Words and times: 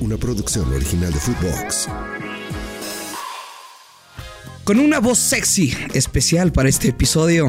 una 0.00 0.16
producción 0.16 0.72
original 0.72 1.12
de 1.12 1.18
Footbox. 1.18 1.88
Con 4.64 4.80
una 4.80 4.98
voz 4.98 5.18
sexy 5.18 5.76
especial 5.94 6.52
para 6.52 6.68
este 6.68 6.88
episodio. 6.88 7.48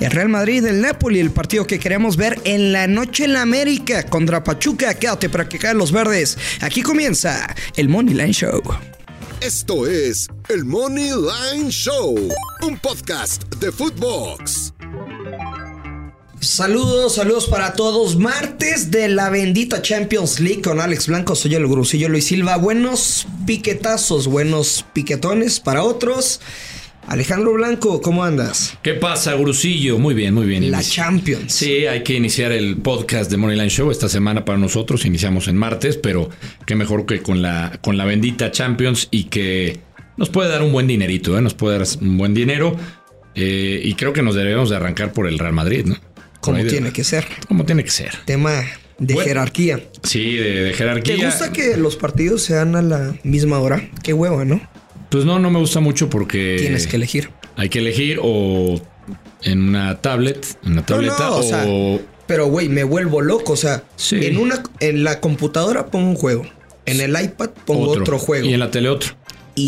El 0.00 0.10
Real 0.10 0.28
Madrid, 0.28 0.64
el 0.64 0.80
Napoli, 0.80 1.20
el 1.20 1.30
partido 1.30 1.66
que 1.66 1.78
queremos 1.78 2.16
ver 2.16 2.40
en 2.44 2.72
la 2.72 2.86
noche 2.86 3.24
en 3.24 3.34
la 3.34 3.42
América 3.42 4.04
contra 4.04 4.42
Pachuca. 4.44 4.94
Quédate 4.94 5.28
para 5.28 5.48
que 5.48 5.58
caen 5.58 5.78
los 5.78 5.92
verdes. 5.92 6.36
Aquí 6.60 6.82
comienza 6.82 7.54
el 7.76 7.88
Money 7.88 8.14
Line 8.14 8.32
Show. 8.32 8.62
Esto 9.40 9.86
es 9.86 10.28
el 10.48 10.64
Money 10.64 11.10
Line 11.10 11.70
Show, 11.70 12.16
un 12.62 12.78
podcast 12.78 13.44
de 13.56 13.70
Footbox. 13.70 14.75
Saludos, 16.46 17.16
saludos 17.16 17.48
para 17.48 17.72
todos. 17.72 18.16
Martes 18.16 18.92
de 18.92 19.08
la 19.08 19.30
bendita 19.30 19.82
Champions 19.82 20.38
League 20.38 20.62
con 20.62 20.80
Alex 20.80 21.08
Blanco. 21.08 21.34
Soy 21.34 21.56
el 21.56 21.66
Grusillo 21.66 22.08
Luis 22.08 22.26
Silva. 22.26 22.56
Buenos 22.56 23.26
piquetazos, 23.46 24.28
buenos 24.28 24.84
piquetones 24.92 25.58
para 25.58 25.82
otros. 25.82 26.40
Alejandro 27.08 27.52
Blanco, 27.54 28.00
¿cómo 28.00 28.22
andas? 28.22 28.78
¿Qué 28.82 28.94
pasa, 28.94 29.34
Grusillo? 29.34 29.98
Muy 29.98 30.14
bien, 30.14 30.34
muy 30.34 30.46
bien. 30.46 30.70
La 30.70 30.82
Champions. 30.82 31.52
Sí, 31.52 31.84
hay 31.86 32.04
que 32.04 32.14
iniciar 32.14 32.52
el 32.52 32.76
podcast 32.76 33.28
de 33.28 33.38
Moneyline 33.38 33.68
Show 33.68 33.90
esta 33.90 34.08
semana 34.08 34.44
para 34.44 34.56
nosotros. 34.56 35.04
Iniciamos 35.04 35.48
en 35.48 35.56
martes, 35.56 35.96
pero 35.96 36.30
qué 36.64 36.76
mejor 36.76 37.06
que 37.06 37.22
con 37.22 37.42
la, 37.42 37.80
con 37.82 37.96
la 37.96 38.04
bendita 38.04 38.52
Champions 38.52 39.08
y 39.10 39.24
que 39.24 39.80
nos 40.16 40.30
puede 40.30 40.48
dar 40.48 40.62
un 40.62 40.70
buen 40.70 40.86
dinerito, 40.86 41.36
¿eh? 41.36 41.42
nos 41.42 41.54
puede 41.54 41.78
dar 41.78 41.88
un 42.00 42.16
buen 42.16 42.34
dinero. 42.34 42.76
Eh, 43.34 43.80
y 43.84 43.94
creo 43.94 44.12
que 44.12 44.22
nos 44.22 44.36
debemos 44.36 44.70
de 44.70 44.76
arrancar 44.76 45.12
por 45.12 45.26
el 45.26 45.40
Real 45.40 45.52
Madrid, 45.52 45.86
¿no? 45.86 46.05
Como 46.40 46.58
de- 46.58 46.64
tiene 46.64 46.92
que 46.92 47.04
ser. 47.04 47.26
Como 47.48 47.64
tiene 47.64 47.82
que 47.84 47.90
ser. 47.90 48.12
Tema 48.24 48.62
de 48.98 49.14
Bueno. 49.14 49.28
jerarquía. 49.28 49.80
Sí, 50.02 50.36
de, 50.36 50.62
de 50.64 50.72
jerarquía. 50.72 51.16
¿Te 51.16 51.24
gusta 51.26 51.52
que 51.52 51.76
los 51.76 51.96
partidos 51.96 52.42
sean 52.44 52.76
a 52.76 52.82
la 52.82 53.14
misma 53.24 53.58
hora? 53.58 53.88
Qué 54.02 54.12
hueva, 54.12 54.44
¿no? 54.44 54.60
Pues 55.10 55.24
no, 55.24 55.38
no 55.38 55.50
me 55.50 55.58
gusta 55.58 55.80
mucho 55.80 56.08
porque... 56.10 56.56
Tienes 56.58 56.86
que 56.86 56.96
elegir. 56.96 57.30
Hay 57.56 57.68
que 57.68 57.78
elegir 57.78 58.18
o 58.22 58.80
en 59.42 59.68
una 59.68 60.00
tablet, 60.00 60.44
en 60.64 60.72
una 60.72 60.84
tableta 60.86 61.16
no, 61.20 61.36
o 61.36 61.42
sea, 61.42 61.64
pero 62.26 62.46
güey, 62.48 62.68
me 62.68 62.82
vuelvo 62.84 63.20
loco. 63.22 63.52
O 63.52 63.56
sea, 63.56 63.84
Sí. 63.96 64.24
en 64.26 64.36
una, 64.38 64.62
en 64.80 65.04
la 65.04 65.20
computadora 65.20 65.86
pongo 65.86 66.10
un 66.10 66.16
juego. 66.16 66.44
En 66.86 67.00
el 67.00 67.10
iPad 67.22 67.50
pongo 67.64 67.88
otro, 67.90 68.18
juego. 68.18 68.46
Y, 68.46 68.54
en 68.54 68.60
la 68.60 68.70
tele 68.70 68.88
otro. 68.88 69.14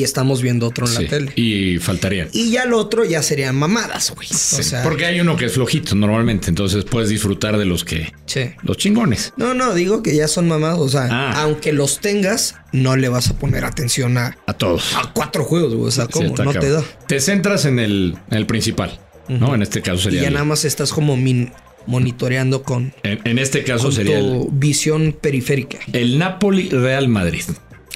Estamos 0.05 0.43
viendo 0.43 0.67
otro 0.69 0.87
en 0.87 0.93
Sí, 0.93 1.03
la 1.05 1.09
tele. 1.09 1.33
Y 1.35 1.79
faltarían. 1.79 2.29
Y 2.33 2.51
ya 2.51 2.65
lo 2.67 2.79
otro 2.79 3.05
ya 3.05 3.23
serían 3.23 3.57
mamadas, 3.57 4.13
güey. 4.15 4.29
Sí, 4.29 4.61
o 4.61 4.63
sea, 4.63 4.83
porque 4.83 5.07
hay 5.07 5.19
uno 5.21 5.37
que 5.37 5.47
es 5.47 5.55
flojito 5.55 5.95
normalmente, 5.95 6.49
entonces 6.51 6.85
puedes 6.85 7.09
disfrutar 7.09 7.57
de 7.59 7.65
los 7.65 7.85
que... 7.85 8.13
sí. 8.27 8.51
Los 8.63 8.77
chingones. 8.77 9.33
No, 9.37 9.55
no, 9.55 9.75
digo 9.75 10.03
que 10.03 10.15
ya 10.15 10.29
son 10.29 10.47
mamadas. 10.49 10.79
O 10.79 10.89
sea, 10.89 11.09
Ah. 11.11 11.43
aunque 11.43 11.73
los 11.73 12.01
tengas, 12.01 12.55
no 12.73 12.97
le 12.97 13.09
vas 13.09 13.31
a 13.31 13.39
poner 13.39 13.65
atención 13.65 14.19
a, 14.19 14.37
A 14.47 14.53
todos. 14.55 14.95
a 14.95 15.11
cuatro 15.13 15.45
juegos, 15.45 15.75
güey. 15.75 15.89
O 15.89 15.91
sea, 15.91 16.07
¿cómo? 16.07 16.35
no 16.37 16.53
te 16.53 16.71
da. 16.71 16.85
Te 17.07 17.21
centras 17.21 17.65
en 17.65 17.79
el, 17.79 18.17
en 18.31 18.37
el 18.37 18.47
principal, 18.47 19.01
¿no? 19.29 19.55
En 19.55 19.63
este 19.63 19.81
caso 19.83 20.01
Y 20.01 20.03
sería... 20.03 20.21
ya 20.23 20.29
el- 20.29 20.35
nada 20.35 20.45
más 20.45 20.65
estás 20.65 20.93
como 20.93 21.17
min- 21.17 21.51
monitoreando 21.87 22.63
con, 22.63 22.93
en, 23.03 23.21
en 23.25 23.39
este 23.39 23.65
caso 23.65 23.85
con 23.85 23.93
sería 23.93 24.19
el, 24.19 24.25
tu 24.27 24.51
visión 24.53 25.17
periférica. 25.19 25.79
el 25.93 26.19
Napoli 26.19 26.69
Real 26.69 27.09
Madrid. 27.09 27.45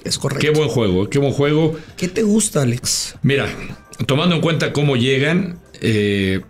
Es 0.03 0.17
correcto. 0.17 0.41
Qué 0.45 0.51
buen 0.57 0.69
juego, 0.69 1.09
qué 1.09 1.19
buen 1.19 1.31
juego. 1.33 1.75
¿Qué 1.97 2.07
te 2.07 2.23
gusta, 2.23 2.61
Alex? 2.63 3.15
Mira, 3.21 3.47
tomando 4.05 4.35
en 4.35 4.41
cuenta 4.41 4.73
cómo 4.73 4.95
llegan, 4.95 5.59
eh, 5.81 6.41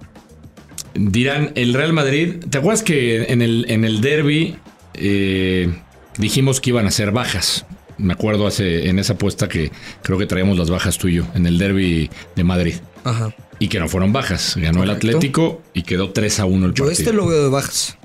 dirán 0.96 1.52
el 1.56 1.74
Real 1.74 1.94
Madrid. 1.94 2.36
¿Te 2.50 2.58
acuerdas 2.58 2.84
que 2.84 3.24
en 3.32 3.42
el, 3.42 3.66
en 3.70 3.86
el 3.86 4.02
derby 4.02 4.56
eh, 4.96 5.74
dijimos 6.18 6.60
que 6.62 6.72
iban 6.72 6.88
a 6.88 6.92
ser 6.92 7.12
bajas? 7.12 7.66
Me 8.00 8.14
acuerdo 8.14 8.48
hace 8.48 8.90
en 8.90 8.98
esa 8.98 9.14
apuesta 9.14 9.48
que 9.48 9.72
creo 10.02 10.18
que 10.18 10.26
traíamos 10.26 10.58
las 10.58 10.70
bajas 10.72 10.98
tú 10.98 11.08
y 11.08 11.16
yo 11.16 11.28
en 11.36 11.46
el 11.46 11.58
derby 11.60 12.10
de 12.36 12.44
Madrid. 12.44 12.76
Ajá. 13.04 13.36
Y 13.60 13.68
que 13.68 13.80
no 13.80 13.88
fueron 13.88 14.12
bajas. 14.12 14.56
Ganó 14.58 14.84
el. 14.84 14.90
Atlético 14.90 15.62
y 15.74 15.84
quedó 15.84 16.10
3 16.10 16.40
a 16.40 16.46
1 16.46 16.66
el 16.68 16.74
Yo 16.74 16.86
partido. 16.86 16.92
este 16.92 17.14
lo 17.14 17.28
veo 17.28 17.44
de 17.44 17.50
bajas. 17.50 17.98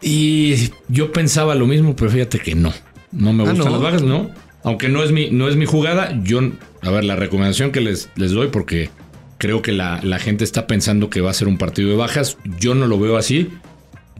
Y 0.00 0.70
yo 0.88 1.12
pensaba 1.12 1.54
lo 1.54 1.66
mismo, 1.66 1.94
pero 1.94 2.10
fíjate 2.10 2.38
que 2.38 2.54
no. 2.54 2.72
No 3.12 3.32
me 3.34 3.42
Ah, 3.44 3.50
gustan 3.50 3.66
¿no? 3.66 3.72
las 3.72 3.82
bajas, 3.82 4.02
no. 4.02 4.30
Aunque 4.62 4.88
no 4.88 5.02
es 5.02 5.12
mi, 5.12 5.30
no 5.30 5.48
es 5.48 5.56
mi 5.56 5.66
jugada, 5.66 6.18
yo, 6.22 6.40
a 6.82 6.90
ver, 6.90 7.04
la 7.04 7.16
recomendación 7.16 7.72
que 7.72 7.80
les, 7.80 8.10
les 8.16 8.32
doy, 8.32 8.48
porque 8.48 8.90
creo 9.38 9.62
que 9.62 9.72
la, 9.72 10.00
la 10.02 10.18
gente 10.18 10.44
está 10.44 10.66
pensando 10.66 11.08
que 11.10 11.20
va 11.20 11.30
a 11.30 11.34
ser 11.34 11.48
un 11.48 11.58
partido 11.58 11.90
de 11.90 11.96
bajas, 11.96 12.36
yo 12.58 12.74
no 12.74 12.86
lo 12.86 12.98
veo 12.98 13.16
así. 13.16 13.50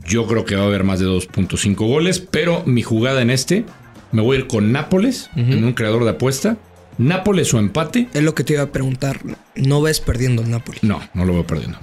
Yo 0.03 0.25
creo 0.25 0.45
que 0.45 0.55
va 0.55 0.63
a 0.63 0.65
haber 0.65 0.83
más 0.83 0.99
de 0.99 1.05
2.5 1.05 1.75
goles, 1.75 2.19
pero 2.19 2.63
mi 2.65 2.81
jugada 2.81 3.21
en 3.21 3.29
este, 3.29 3.65
me 4.11 4.21
voy 4.21 4.37
a 4.37 4.39
ir 4.39 4.47
con 4.47 4.71
Nápoles, 4.71 5.29
en 5.35 5.63
un 5.63 5.73
creador 5.73 6.03
de 6.03 6.11
apuesta. 6.11 6.57
Nápoles 6.97 7.53
o 7.53 7.59
empate. 7.59 8.09
Es 8.13 8.21
lo 8.21 8.35
que 8.35 8.43
te 8.43 8.53
iba 8.53 8.63
a 8.63 8.71
preguntar. 8.71 9.21
No 9.55 9.81
ves 9.81 9.99
perdiendo 10.01 10.41
el 10.41 10.51
Napoli. 10.51 10.79
No, 10.81 11.01
no 11.13 11.25
lo 11.25 11.33
veo 11.33 11.47
perdiendo. 11.47 11.79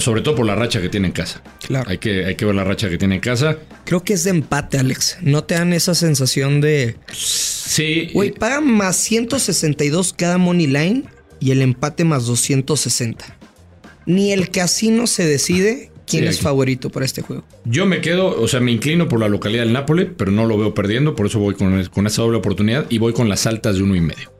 Sobre 0.00 0.22
todo 0.22 0.34
por 0.34 0.46
la 0.46 0.54
racha 0.54 0.80
que 0.80 0.88
tiene 0.88 1.08
en 1.08 1.12
casa. 1.12 1.42
Claro. 1.66 1.88
Hay 1.90 1.98
que, 1.98 2.24
hay 2.24 2.34
que 2.36 2.44
ver 2.44 2.54
la 2.54 2.64
racha 2.64 2.88
que 2.88 2.98
tiene 2.98 3.16
en 3.16 3.20
casa. 3.20 3.58
Creo 3.84 4.02
que 4.02 4.14
es 4.14 4.24
de 4.24 4.30
empate, 4.30 4.78
Alex. 4.78 5.18
No 5.20 5.44
te 5.44 5.54
dan 5.54 5.72
esa 5.72 5.94
sensación 5.94 6.60
de. 6.60 6.96
Sí. 7.66 8.08
Güey, 8.14 8.32
pagan 8.32 8.70
más 8.70 8.96
162 8.96 10.12
cada 10.12 10.38
money 10.38 10.66
line 10.66 11.04
y 11.40 11.50
el 11.50 11.62
empate 11.62 12.04
más 12.04 12.26
260. 12.26 13.24
Ni 14.06 14.32
el 14.32 14.50
casino 14.50 15.06
se 15.06 15.26
decide 15.26 15.90
quién 16.06 16.22
Sí, 16.22 16.28
es 16.28 16.36
aquí. 16.36 16.44
favorito 16.44 16.90
para 16.90 17.04
este 17.04 17.22
juego. 17.22 17.44
Yo 17.64 17.84
me 17.86 18.00
quedo, 18.00 18.40
o 18.40 18.46
sea, 18.46 18.60
me 18.60 18.70
inclino 18.70 19.08
por 19.08 19.18
la 19.18 19.28
localidad 19.28 19.64
del 19.64 19.72
Nápoles, 19.72 20.08
pero 20.16 20.30
no 20.30 20.46
lo 20.46 20.56
veo 20.56 20.74
perdiendo, 20.74 21.16
por 21.16 21.26
eso 21.26 21.40
voy 21.40 21.54
con, 21.54 21.84
con 21.86 22.06
esa 22.06 22.22
doble 22.22 22.38
oportunidad 22.38 22.86
y 22.88 22.98
voy 22.98 23.12
con 23.12 23.28
las 23.28 23.46
altas 23.46 23.76
de 23.76 23.82
uno 23.82 23.96
y 23.96 24.00
medio. 24.00 24.32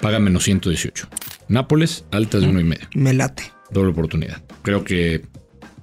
Paga 0.00 0.18
menos 0.18 0.44
118. 0.44 1.08
Nápoles, 1.48 2.04
altas 2.10 2.40
de 2.42 2.48
uno 2.48 2.60
y 2.60 2.64
medio. 2.64 2.88
Me 2.94 3.12
late. 3.12 3.44
Doble 3.70 3.90
oportunidad. 3.90 4.42
Creo 4.62 4.82
que 4.84 5.22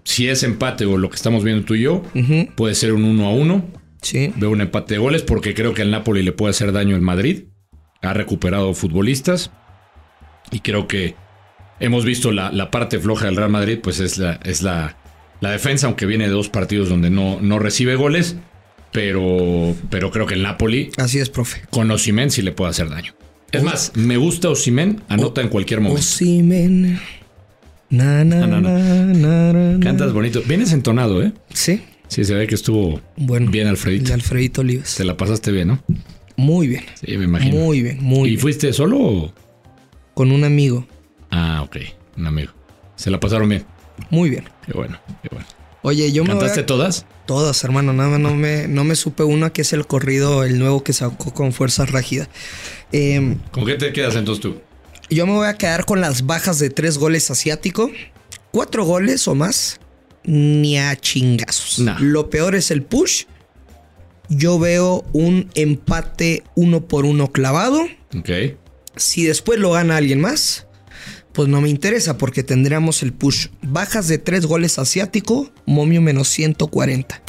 si 0.03 0.28
es 0.28 0.44
empate 0.44 0.85
o 0.85 0.97
lo 0.97 1.09
que 1.09 1.16
estamos 1.16 1.44
viendo 1.44 1.63
tú 1.66 1.75
y 1.75 1.81
yo, 1.81 2.01
puede 2.56 2.73
ser 2.75 2.94
un 2.94 3.03
1 3.06 3.25
a 3.28 3.31
1. 3.31 3.82
Sí. 4.03 4.31
Veo 4.36 4.52
un 4.52 4.62
empate 4.62 4.94
de 4.94 5.00
goles 5.00 5.24
porque 5.24 5.53
creo 5.56 5.74
que 5.74 5.81
al 5.81 5.90
Napoli 5.91 6.22
le 6.22 6.31
puede 6.31 6.52
hacer 6.52 6.72
daño 6.72 6.96
el 6.96 7.02
Madrid. 7.02 7.46
Ha 8.02 8.14
recuperado 8.14 8.74
futbolistas 8.75 9.50
y 10.52 10.59
creo 10.59 10.88
que 10.88 11.16
hemos 11.80 12.06
visto 12.06 12.31
la, 12.31 12.52
la 12.52 12.69
parte 12.69 13.00
floja 13.00 13.25
del 13.25 13.36
Real 13.36 13.50
Madrid, 13.50 13.80
pues 13.81 14.00
es 14.00 14.18
la, 14.18 14.34
es 14.44 14.62
la, 14.62 14.97
la 15.42 15.52
defensa, 15.52 15.88
aunque 15.88 16.06
viene 16.06 16.25
de 16.25 16.31
dos 16.31 16.50
partidos 16.50 16.90
donde 16.90 17.09
no, 17.09 17.40
no 17.42 17.59
recibe 17.59 17.96
goles, 17.96 18.36
pero, 18.92 19.75
pero 19.90 20.12
creo 20.12 20.25
que 20.28 20.36
el 20.36 20.44
Napoli 20.44 20.92
Así 20.97 21.19
es, 21.19 21.30
profe. 21.30 21.63
con 21.69 21.90
Osimen 21.90 22.30
sí 22.30 22.42
le 22.42 22.52
puede 22.52 22.69
hacer 22.72 22.90
daño. 22.90 23.13
Es 23.52 23.63
más, 23.63 23.92
me 23.96 24.18
gusta 24.18 24.50
Osimen, 24.50 25.02
anota 25.09 25.42
en 25.42 25.47
cualquier 25.50 25.80
momento. 25.80 26.00
Osimen. 26.02 27.00
Na, 27.90 28.24
na. 28.24 29.80
Cantas 29.80 30.12
bonito. 30.13 30.42
Vienes 30.47 30.74
entonado, 30.74 31.22
¿eh? 31.22 31.31
Sí. 31.53 31.81
Sí, 32.13 32.24
se 32.25 32.34
ve 32.35 32.47
que 32.47 32.56
estuvo 32.56 33.01
Bueno. 33.18 33.50
bien 33.51 33.68
Alfredito. 33.68 34.07
de 34.09 34.13
Alfredito 34.13 34.62
Olivas. 34.62 34.96
Te 34.96 35.03
la 35.03 35.18
pasaste 35.18 35.51
bien, 35.51 35.69
¿no? 35.69 35.84
Muy 36.35 36.68
bien. 36.68 36.84
Sí, 37.03 37.18
me 37.18 37.25
imagino. 37.25 37.57
Muy 37.57 37.81
bien, 37.81 37.97
muy 38.01 38.28
¿Y 38.28 38.31
bien. 38.31 38.41
fuiste 38.41 38.74
solo 38.74 38.97
o...? 39.00 39.34
Con 40.13 40.31
un 40.31 40.44
amigo. 40.44 40.85
Ah, 41.31 41.62
ok. 41.63 41.78
Un 42.18 42.28
amigo. 42.28 42.51
Se 42.96 43.09
la 43.09 43.19
pasaron 43.19 43.50
bien. 43.50 43.66
Muy 44.09 44.29
bien. 44.29 44.46
Qué 44.66 44.74
bueno, 44.74 45.00
qué 45.24 45.29
bueno. 45.31 45.46
Oye, 45.81 46.12
yo 46.12 46.24
me 46.24 46.29
voy 46.34 46.40
¿Cantaste 46.40 46.63
todas? 46.63 47.06
Todas, 47.25 47.63
hermano. 47.63 47.94
Nada 47.94 48.09
más 48.12 48.19
no 48.19 48.34
me, 48.35 48.68
no 48.68 48.84
me 48.84 48.95
supe 48.95 49.24
una 49.24 49.51
que 49.51 49.63
es 49.63 49.74
el 49.74 49.85
corrido, 49.88 50.44
el 50.44 50.59
nuevo 50.59 50.84
que 50.84 50.94
sacó 50.94 51.34
con 51.34 51.51
Fuerza 51.51 51.85
Rágida. 51.85 52.30
Eh, 52.91 53.38
¿Con 53.51 53.66
qué 53.66 53.75
te 53.75 53.91
quedas 53.91 54.16
entonces 54.16 54.41
tú? 54.41 54.57
yo 55.09 55.28
me 55.28 55.34
voy 55.34 55.47
a 55.47 55.56
quedar 55.57 55.85
con 55.85 56.00
las 56.01 56.25
bajas 56.25 56.57
de 56.59 56.69
tres 56.69 56.97
goles 56.97 57.30
asiático. 57.30 57.91
Cuatro 58.51 58.85
goles 58.85 59.28
o 59.28 59.35
más. 59.35 59.80
Ni 60.25 60.78
a 60.78 60.95
chingazos. 60.95 61.79
Nah. 61.79 61.97
Lo 62.00 62.29
peor 62.29 62.56
es 62.56 62.72
el 62.72 62.84
push. 62.84 63.23
Yo 64.29 64.57
veo 64.57 65.03
un 65.13 65.50
empate 65.56 66.44
uno 66.56 66.88
por 66.88 67.06
uno 67.06 67.31
clavado. 67.31 67.81
Ok. 68.18 68.30
Si 68.95 69.24
después 69.25 69.59
lo 69.59 69.71
gana 69.71 69.98
alguien 69.98 70.21
más, 70.21 70.65
pues 71.33 71.50
no 71.50 71.62
me 71.62 71.69
interesa 71.69 72.18
porque 72.18 72.44
tendríamos 72.44 73.03
el 73.03 73.12
push. 73.12 73.48
Bajas 73.62 74.07
de 74.07 74.18
tres 74.19 74.45
goles 74.45 74.80
asiático, 74.80 75.51
momio 75.65 76.01
menos 76.01 76.30
140. 76.30 77.21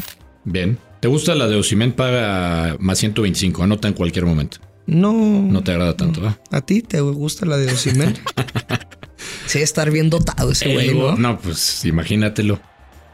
Bien. 0.45 0.79
¿Te 1.01 1.09
gusta 1.09 1.35
la 1.35 1.49
de 1.49 1.57
Osimen 1.57 1.93
paga 1.93 2.77
más 2.81 2.99
125? 2.99 3.63
Anota 3.63 3.89
en 3.89 3.95
cualquier 3.95 4.25
momento. 4.25 4.59
No. 4.87 5.13
No 5.13 5.63
te 5.65 5.73
agrada 5.73 5.97
tanto, 5.97 6.21
¿va? 6.23 6.39
¿A 6.51 6.61
ti 6.61 6.81
te 6.83 7.01
gusta 7.01 7.45
la 7.47 7.57
de 7.59 7.73
Osimhen? 7.73 8.15
sí, 9.47 9.59
estar 9.61 9.91
bien 9.91 10.11
dotado 10.11 10.53
ese 10.53 10.73
güey, 10.73 10.93
go- 10.93 11.13
¿no? 11.13 11.17
No, 11.17 11.39
pues 11.39 11.85
imagínatelo. 11.85 12.61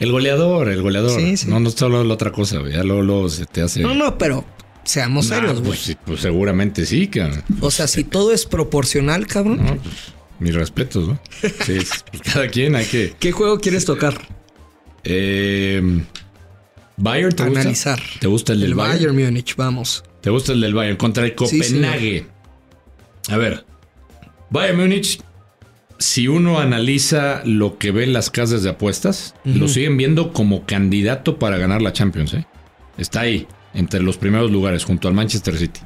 El 0.00 0.10
goleador, 0.12 0.68
el 0.68 0.82
goleador. 0.82 1.20
Sí, 1.20 1.36
sí. 1.36 1.46
No, 1.48 1.60
no 1.60 1.68
está 1.68 1.84
hablando 1.84 2.02
de 2.04 2.08
la 2.08 2.14
otra 2.14 2.32
cosa, 2.32 2.58
güey. 2.58 2.72
Ya 2.72 2.82
luego, 2.82 3.02
luego 3.02 3.28
se 3.28 3.46
te 3.46 3.62
hace. 3.62 3.80
No, 3.80 3.94
no, 3.94 4.16
pero 4.18 4.44
seamos 4.82 5.28
Nah, 5.28 5.36
serios, 5.36 5.54
güey. 5.60 5.64
pues, 5.66 5.78
sí, 5.80 5.96
pues 6.04 6.20
seguramente 6.20 6.86
sí, 6.86 7.06
cabrón. 7.08 7.42
O 7.60 7.70
sea, 7.70 7.86
si 7.86 8.02
todo 8.04 8.32
es 8.32 8.46
proporcional, 8.46 9.26
cabrón. 9.26 9.58
No, 9.64 9.76
pues, 9.76 9.94
mis 10.38 10.54
respetos, 10.54 11.06
¿no? 11.06 11.20
Sí, 11.40 11.78
pues, 12.10 12.22
cada 12.32 12.48
quien 12.48 12.74
hay 12.76 12.86
que. 12.86 13.14
¿Qué 13.20 13.30
juego 13.30 13.58
quieres 13.60 13.84
tocar? 13.84 14.14
Eh, 15.04 16.02
Bayern 16.96 17.34
te 17.34 17.44
gusta. 17.44 17.60
Analizar. 17.60 18.00
¿Te 18.20 18.26
gusta 18.26 18.52
el 18.52 18.60
del 18.60 18.70
El 18.70 18.74
Bayern? 18.74 18.98
Bayern 19.16 19.16
Múnich, 19.32 19.56
vamos. 19.56 20.04
¿Te 20.20 20.30
gusta 20.30 20.52
el 20.52 20.60
del 20.60 20.74
Bayern? 20.74 20.96
Contra 20.96 21.24
el 21.24 21.30
Sí, 21.30 21.34
Copenhague. 21.58 22.26
a 23.28 23.36
ver. 23.36 23.64
Bayern 24.50 24.78
Múnich, 24.78 25.20
si 26.00 26.28
uno 26.28 26.58
analiza 26.58 27.42
lo 27.44 27.76
que 27.76 27.92
ven 27.92 28.14
las 28.14 28.30
casas 28.30 28.62
de 28.62 28.70
apuestas, 28.70 29.34
lo 29.44 29.68
siguen 29.68 29.98
viendo 29.98 30.32
como 30.32 30.64
candidato 30.64 31.38
para 31.38 31.58
ganar 31.58 31.82
la 31.82 31.92
Champions. 31.92 32.32
¿eh? 32.32 32.46
Está 32.96 33.20
ahí, 33.20 33.46
entre 33.74 34.00
los 34.00 34.16
primeros 34.16 34.50
lugares, 34.50 34.84
junto 34.84 35.08
al 35.08 35.14
Manchester 35.14 35.58
City. 35.58 35.80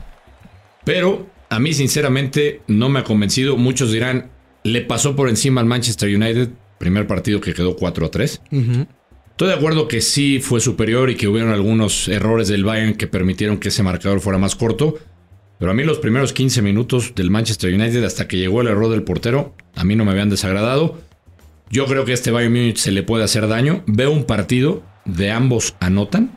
Pero 0.84 1.26
a 1.50 1.58
mí, 1.58 1.74
sinceramente, 1.74 2.62
no 2.68 2.88
me 2.88 3.00
ha 3.00 3.04
convencido. 3.04 3.56
Muchos 3.56 3.90
dirán, 3.90 4.30
le 4.62 4.82
pasó 4.82 5.16
por 5.16 5.28
encima 5.28 5.60
al 5.60 5.66
Manchester 5.66 6.08
United, 6.14 6.50
primer 6.78 7.08
partido 7.08 7.40
que 7.40 7.52
quedó 7.52 7.74
4 7.74 8.06
a 8.06 8.10
3. 8.12 8.40
Ujú. 8.52 8.86
Estoy 9.30 9.48
de 9.48 9.54
acuerdo 9.54 9.88
que 9.88 10.00
sí 10.00 10.38
fue 10.38 10.60
superior 10.60 11.10
y 11.10 11.16
que 11.16 11.26
hubieron 11.26 11.50
algunos 11.50 12.06
errores 12.06 12.46
del 12.46 12.62
Bayern 12.62 12.94
que 12.94 13.08
permitieron 13.08 13.58
que 13.58 13.68
ese 13.68 13.82
marcador 13.82 14.20
fuera 14.20 14.38
más 14.38 14.54
corto. 14.54 14.96
Pero 15.58 15.70
a 15.70 15.74
mí 15.74 15.84
los 15.84 15.98
primeros 15.98 16.32
15 16.32 16.62
minutos 16.62 17.14
del 17.14 17.30
Manchester 17.30 17.72
United 17.72 18.02
hasta 18.04 18.26
que 18.28 18.36
llegó 18.38 18.60
el 18.60 18.66
error 18.68 18.90
del 18.90 19.02
portero, 19.02 19.54
a 19.76 19.84
mí 19.84 19.94
no 19.96 20.04
me 20.04 20.10
habían 20.10 20.30
desagradado. 20.30 20.98
Yo 21.70 21.86
creo 21.86 22.04
que 22.04 22.10
a 22.10 22.14
este 22.14 22.30
Bayern 22.30 22.52
Múnich 22.52 22.76
se 22.78 22.92
le 22.92 23.02
puede 23.02 23.24
hacer 23.24 23.48
daño. 23.48 23.82
Veo 23.86 24.10
un 24.10 24.24
partido 24.24 24.82
de 25.04 25.30
ambos 25.30 25.74
anotan, 25.80 26.32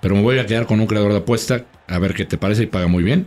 pero 0.00 0.14
me 0.16 0.22
voy 0.22 0.38
a 0.38 0.46
quedar 0.46 0.66
con 0.66 0.80
un 0.80 0.86
creador 0.86 1.12
de 1.12 1.18
apuesta 1.18 1.64
a 1.88 1.98
ver 1.98 2.14
qué 2.14 2.24
te 2.24 2.38
parece 2.38 2.64
y 2.64 2.66
paga 2.66 2.86
muy 2.88 3.02
bien. 3.02 3.26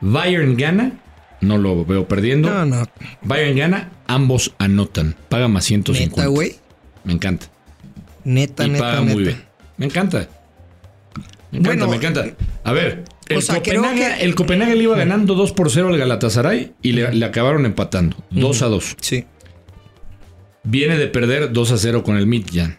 Bayern 0.00 0.56
gana, 0.56 0.92
no 1.40 1.58
lo 1.58 1.84
veo 1.84 2.06
perdiendo. 2.08 2.50
No, 2.50 2.64
no. 2.64 2.84
Bayern 3.22 3.56
gana, 3.56 3.90
ambos 4.06 4.54
anotan. 4.58 5.16
Paga 5.28 5.48
más 5.48 5.64
150. 5.64 6.16
Neta, 6.16 6.28
güey. 6.28 6.56
Me 7.04 7.12
encanta 7.12 7.46
Neta, 8.24 8.64
y 8.64 8.70
neta, 8.70 8.84
paga 8.84 9.00
neta. 9.00 9.12
muy 9.14 9.22
bien. 9.24 9.44
Me 9.76 9.86
encanta. 9.86 10.28
Me 11.50 11.58
encanta, 11.58 11.68
Bueno, 11.86 11.88
me 11.88 11.96
encanta. 11.96 12.24
A 12.64 12.72
ver, 12.72 13.04
el, 13.28 13.38
o 13.38 13.40
sea, 13.40 13.62
creo 13.62 13.82
Copenhague, 13.82 14.16
que- 14.18 14.24
el 14.24 14.34
Copenhague 14.34 14.74
le 14.76 14.82
iba 14.82 14.96
ganando 14.96 15.34
2 15.34 15.52
por 15.52 15.70
0 15.70 15.88
al 15.88 15.98
Galatasaray 15.98 16.72
y 16.82 16.92
le, 16.92 17.12
le 17.12 17.24
acabaron 17.24 17.64
empatando. 17.66 18.16
2 18.30 18.62
a 18.62 18.66
2. 18.66 18.96
Sí. 19.00 19.24
Viene 20.62 20.96
de 20.96 21.06
perder 21.08 21.52
2 21.52 21.72
a 21.72 21.78
0 21.78 22.02
con 22.02 22.16
el 22.16 22.26
Midtjylland. 22.26 22.76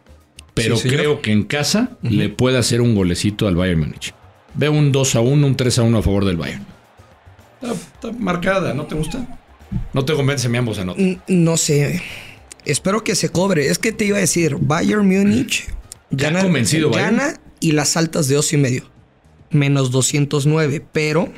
Pero 0.54 0.78
Sí, 0.78 0.88
creo 0.90 1.22
que 1.22 1.32
en 1.32 1.44
casa 1.44 1.98
le 2.02 2.30
puede 2.30 2.58
hacer 2.58 2.80
un 2.82 2.96
golecito 2.96 3.48
al 3.48 3.56
Bayern 3.56 3.80
Múnich. 3.82 4.14
Veo 4.54 4.72
un 4.72 4.92
2 4.94 5.16
a 5.16 5.20
1, 5.20 5.46
un 5.48 5.56
3 5.58 5.80
a 5.80 5.84
1 5.84 5.98
a 5.98 6.02
favor 6.02 6.24
del 6.26 6.38
Bayern. 6.38 6.66
Está, 7.62 7.74
está 7.74 8.12
marcada, 8.18 8.74
¿no 8.74 8.86
te 8.86 8.96
gusta? 8.96 9.26
No 9.94 10.06
te 10.06 10.14
convence 10.14 10.48
mi 10.48 10.58
ambos 10.58 10.80
anotan. 10.80 11.22
No 11.28 11.58
sé. 11.58 12.02
Espero 12.64 13.04
que 13.04 13.16
se 13.16 13.30
cobre. 13.30 13.68
Es 13.68 13.80
que 13.80 13.92
te 13.92 14.06
iba 14.06 14.18
a 14.18 14.22
decir, 14.22 14.56
Bayern 14.60 15.06
Múnich 15.08 15.66
¿Te 16.16 16.26
ha 16.26 16.30
gana, 16.30 16.42
convencido, 16.44 16.90
Bayern? 16.90 17.18
gana 17.18 17.40
y 17.60 17.74
las 17.74 17.98
altas 17.98 18.28
de 18.30 18.36
2 18.36 18.54
y 18.54 18.58
medio. 18.58 18.84
Menos 19.50 19.92
209, 19.92 20.84
pero 20.92 21.32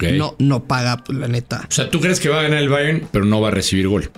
no, 0.00 0.34
no 0.38 0.64
paga, 0.64 0.98
pues, 0.98 1.18
la 1.18 1.28
neta. 1.28 1.66
O 1.68 1.72
sea, 1.72 1.90
tú 1.90 2.00
crees 2.00 2.20
que 2.20 2.28
va 2.28 2.40
a 2.40 2.42
ganar 2.42 2.58
el 2.58 2.68
Bayern, 2.68 3.08
pero 3.10 3.24
no 3.24 3.40
va 3.40 3.48
a 3.48 3.50
recibir 3.50 3.88
gol. 3.88 4.10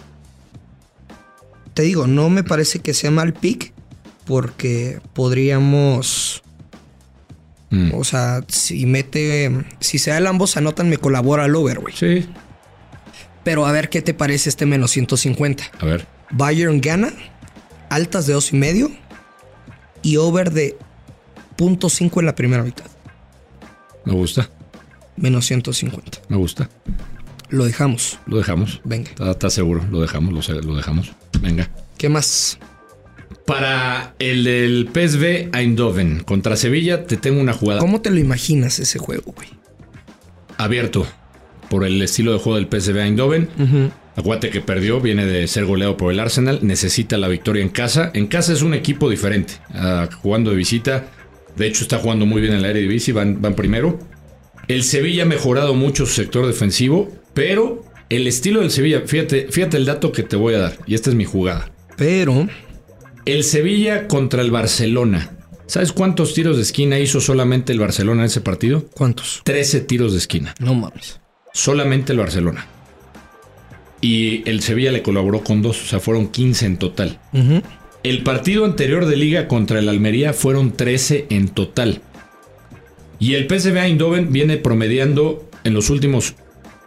Te 1.75 1.83
digo, 1.83 2.07
no 2.07 2.31
me 2.31 2.45
parece 2.45 2.81
que 2.81 2.95
sea 2.95 3.11
mal 3.11 3.33
pick 3.33 3.73
porque 4.25 5.01
podríamos... 5.13 6.43
Mm. 7.71 7.93
O 7.95 8.05
sea, 8.05 8.45
si 8.49 8.87
mete... 8.87 9.51
Si 9.81 9.99
se 9.99 10.11
da 10.11 10.19
el 10.19 10.27
ambos 10.27 10.57
anotan, 10.57 10.89
me 10.89 10.99
colabora 10.99 11.47
el 11.47 11.57
over, 11.57 11.81
güey. 11.81 11.95
Sí. 11.95 12.27
Pero 13.43 13.67
a 13.67 13.73
ver 13.73 13.89
qué 13.89 14.03
te 14.03 14.15
parece 14.15 14.49
este 14.49 14.67
menos 14.67 14.93
150. 14.93 15.65
A 15.81 15.85
ver. 15.85 16.07
Bayern 16.31 16.81
gana, 16.81 17.13
altas 17.91 18.27
de 18.27 18.33
dos 18.33 18.53
y 18.53 18.57
medio 18.57 18.91
y 20.03 20.17
over 20.17 20.53
de 20.53 20.77
.5 21.57 22.21
en 22.21 22.27
la 22.27 22.35
primera 22.35 22.63
mitad. 22.63 22.87
Me 24.05 24.13
gusta. 24.13 24.51
Menos 25.17 25.47
150. 25.47 26.23
Me 26.29 26.37
gusta. 26.37 26.69
Lo 27.49 27.65
dejamos. 27.65 28.19
Lo 28.27 28.37
dejamos. 28.37 28.81
Venga. 28.85 29.11
¿Estás 29.11 29.29
está 29.29 29.51
seguro? 29.51 29.85
Lo 29.91 30.01
dejamos, 30.01 30.33
lo, 30.49 30.77
dejamos. 30.77 31.13
Venga. 31.41 31.71
¿Qué 31.97 32.09
más? 32.09 32.59
Para 33.47 34.15
el 34.19 34.45
del 34.45 34.89
PSV 34.93 35.55
Eindhoven 35.55 36.21
contra 36.21 36.57
Sevilla, 36.57 37.07
te 37.07 37.17
tengo 37.17 37.41
una 37.41 37.53
jugada 37.53 37.81
¿Cómo 37.81 38.01
te 38.01 38.11
lo 38.11 38.19
imaginas 38.19 38.79
ese 38.79 38.99
juego, 38.99 39.33
güey? 39.33 39.49
abierto 40.57 41.07
por 41.69 41.85
el 41.85 42.01
estilo 42.03 42.33
de 42.33 42.39
juego 42.39 42.59
del 42.59 42.69
PSV 42.69 42.97
Eindhoven. 42.99 43.49
Acuérdate 44.17 44.51
que 44.51 44.61
perdió, 44.61 45.01
viene 45.01 45.27
de 45.27 45.47
ser 45.49 45.65
goleado 45.65 45.97
por 45.97 46.13
el 46.13 46.21
Arsenal, 46.21 46.61
necesita 46.63 47.19
la 47.19 47.27
victoria 47.27 47.63
en 47.63 47.69
casa. 47.69 48.11
En 48.15 48.29
casa 48.29 48.53
es 48.53 48.63
un 48.63 48.75
equipo 48.75 49.11
diferente, 49.11 49.55
ah, 49.73 50.09
jugando 50.23 50.51
de 50.51 50.57
visita. 50.57 51.07
De 51.57 51.67
hecho, 51.67 51.83
está 51.83 51.99
jugando 51.99 52.27
muy 52.27 52.41
bien 52.41 52.53
en 52.53 52.63
la 52.63 52.71
Eredivisie, 52.71 53.13
van, 53.13 53.41
van 53.41 53.55
primero. 53.55 53.99
El 54.69 54.83
Sevilla 54.83 55.23
ha 55.23 55.27
mejorado 55.27 55.75
mucho 55.75 56.07
su 56.07 56.15
sector 56.15 56.47
defensivo, 56.47 57.11
pero 57.35 57.85
el 58.09 58.27
estilo 58.27 58.61
del 58.61 58.71
Sevilla, 58.71 59.03
fíjate, 59.07 59.49
fíjate 59.51 59.77
el 59.77 59.85
dato 59.85 60.13
que 60.13 60.23
te 60.23 60.37
voy 60.37 60.55
a 60.55 60.59
dar, 60.59 60.79
y 60.87 60.95
esta 60.95 61.11
es 61.11 61.17
mi 61.17 61.25
jugada. 61.25 61.71
Pero 61.97 62.49
El 63.25 63.45
Sevilla 63.45 64.09
contra 64.09 64.43
el 64.43 64.51
Barcelona. 64.51 65.31
¿Sabes 65.67 65.93
cuántos 65.93 66.35
tiros 66.35 66.57
de 66.57 66.63
esquina 66.63 66.99
hizo 66.99 67.21
solamente 67.21 67.73
el 67.73 67.79
Barcelona 67.79 68.23
en 68.23 68.27
ese 68.27 68.41
partido? 68.41 68.87
¿cuántos? 68.95 69.41
13 69.45 69.81
tiros 69.81 70.13
de 70.13 70.19
esquina. 70.19 70.55
No 70.59 70.75
mames. 70.75 71.21
Solamente 71.53 72.13
el 72.13 72.19
Barcelona. 72.19 72.67
Y 74.01 74.49
el 74.49 74.61
Sevilla 74.61 74.93
le 74.93 75.03
colaboró 75.03 75.43
con 75.43 75.63
dos, 75.63 75.83
o 75.83 75.87
sea, 75.87 76.01
fueron 76.01 76.29
15 76.29 76.67
en 76.67 76.77
total. 76.77 77.19
Ujú. 77.33 77.63
El 78.05 78.23
partido 78.23 78.67
anterior 78.67 79.07
de 79.07 79.17
liga 79.17 79.49
contra 79.49 79.79
el 79.79 79.89
Almería 79.89 80.35
fueron 80.35 80.73
13 80.73 81.27
en 81.31 81.49
total. 81.49 82.03
Y 83.19 83.35
el 83.35 83.49
PSV 83.49 83.79
Eindhoven 83.79 84.31
viene 84.31 84.59
promediando 84.59 85.49
en 85.65 85.73
los 85.73 85.89
últimos, 85.89 86.35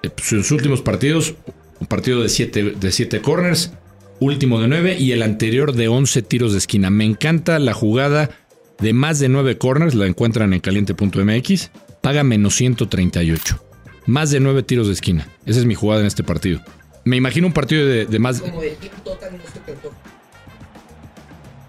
eh, 0.03 0.09
sus 0.21 0.51
últimos 0.51 0.81
partidos 0.81 1.35
un 1.79 1.87
partido 1.87 2.21
de 2.21 2.29
7 2.29 2.75
de 2.79 2.91
siete 2.91 3.21
corners, 3.21 3.71
último 4.19 4.59
de 4.59 4.67
9 4.67 4.97
y 4.99 5.11
el 5.11 5.21
anterior 5.23 5.73
de 5.73 5.87
11 5.87 6.21
tiros 6.21 6.51
de 6.51 6.59
esquina. 6.59 6.89
Me 6.89 7.05
encanta 7.05 7.59
la 7.59 7.73
jugada 7.73 8.29
de 8.79 8.93
más 8.93 9.19
de 9.19 9.29
9 9.29 9.57
corners, 9.57 9.95
la 9.95 10.05
encuentran 10.05 10.53
en 10.53 10.59
caliente.mx, 10.59 11.71
paga 12.01 12.23
menos 12.23 12.55
138. 12.55 13.63
Más 14.05 14.31
de 14.31 14.39
9 14.39 14.63
tiros 14.63 14.87
de 14.87 14.93
esquina. 14.93 15.27
Esa 15.45 15.59
es 15.59 15.65
mi 15.65 15.75
jugada 15.75 16.01
en 16.01 16.07
este 16.07 16.23
partido. 16.23 16.61
Me 17.03 17.15
imagino 17.15 17.47
un 17.47 17.53
partido 17.53 17.85
de, 17.85 18.19
más... 18.19 18.41
De. 18.43 18.51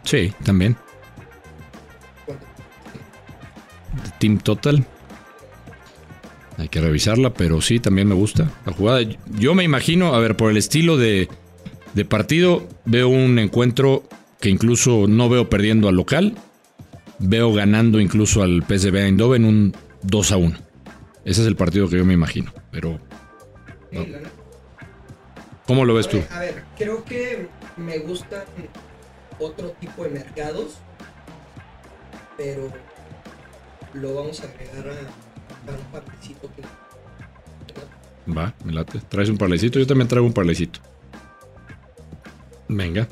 Sí, 0.08 0.32
también. 0.42 0.74
de 4.02 4.10
Team 4.18 4.38
Total. 4.38 4.82
Hay 6.56 6.68
que 6.70 6.80
revisarla, 6.80 7.34
pero 7.34 7.60
sí, 7.60 7.78
también 7.78 8.08
me 8.08 8.14
gusta 8.14 8.50
la 8.64 8.72
jugada. 8.72 9.02
Yo 9.38 9.54
me 9.54 9.64
imagino, 9.64 10.14
a 10.14 10.18
ver, 10.18 10.34
por 10.34 10.50
el 10.50 10.56
estilo 10.56 10.96
de, 10.96 11.28
de 11.92 12.04
partido, 12.06 12.66
veo 12.86 13.10
un 13.10 13.38
encuentro 13.38 14.02
que 14.40 14.48
incluso 14.48 15.04
no 15.08 15.28
veo 15.28 15.50
perdiendo 15.50 15.90
al 15.90 15.96
local. 15.96 16.38
Veo 17.18 17.52
ganando 17.52 18.00
incluso 18.00 18.42
al 18.42 18.62
PSV 18.62 18.96
Eindhoven 18.96 19.44
un 19.44 19.76
2 20.04 20.32
a 20.32 20.38
1. 20.38 20.56
Ese 21.26 21.42
es 21.42 21.46
el 21.46 21.56
partido 21.56 21.86
que 21.86 21.98
yo 21.98 22.06
me 22.06 22.14
imagino. 22.14 22.50
Pero. 22.70 22.98
¿cómo 25.66 25.84
lo 25.84 25.92
ves 25.92 26.08
tú? 26.08 26.18
A 26.30 26.40
ver, 26.40 26.64
creo 26.78 27.04
que 27.04 27.46
me 27.76 27.98
gustan 27.98 28.44
otro 29.38 29.70
tipo 29.80 30.04
de 30.04 30.10
mercados, 30.10 30.78
pero 32.36 32.72
lo 33.94 34.14
vamos 34.14 34.40
a 34.40 34.44
agregar 34.44 34.88
a, 34.88 35.70
a 35.70 35.74
un 35.74 35.84
partecito 35.92 36.50
que 36.54 36.62
Va, 38.30 38.54
me 38.62 38.72
late. 38.72 39.00
¿Traes 39.08 39.30
un 39.30 39.38
parlecito? 39.38 39.78
Yo 39.78 39.86
también 39.86 40.06
traigo 40.06 40.26
un 40.26 40.34
parlecito. 40.34 40.80
Venga. 42.68 43.08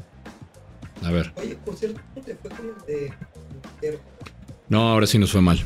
A 1.03 1.11
ver. 1.11 1.33
Oye, 1.37 1.57
por 1.57 1.75
cierto, 1.75 2.01
¿cómo 2.13 2.27
te 2.27 2.35
fue 2.35 2.51
con 2.51 2.67
el 2.67 2.87
de 2.87 3.13
Inglaterra? 3.55 3.99
No, 4.69 4.91
ahora 4.91 5.07
sí 5.07 5.19
nos 5.19 5.33
fue 5.33 5.41
mal. 5.41 5.59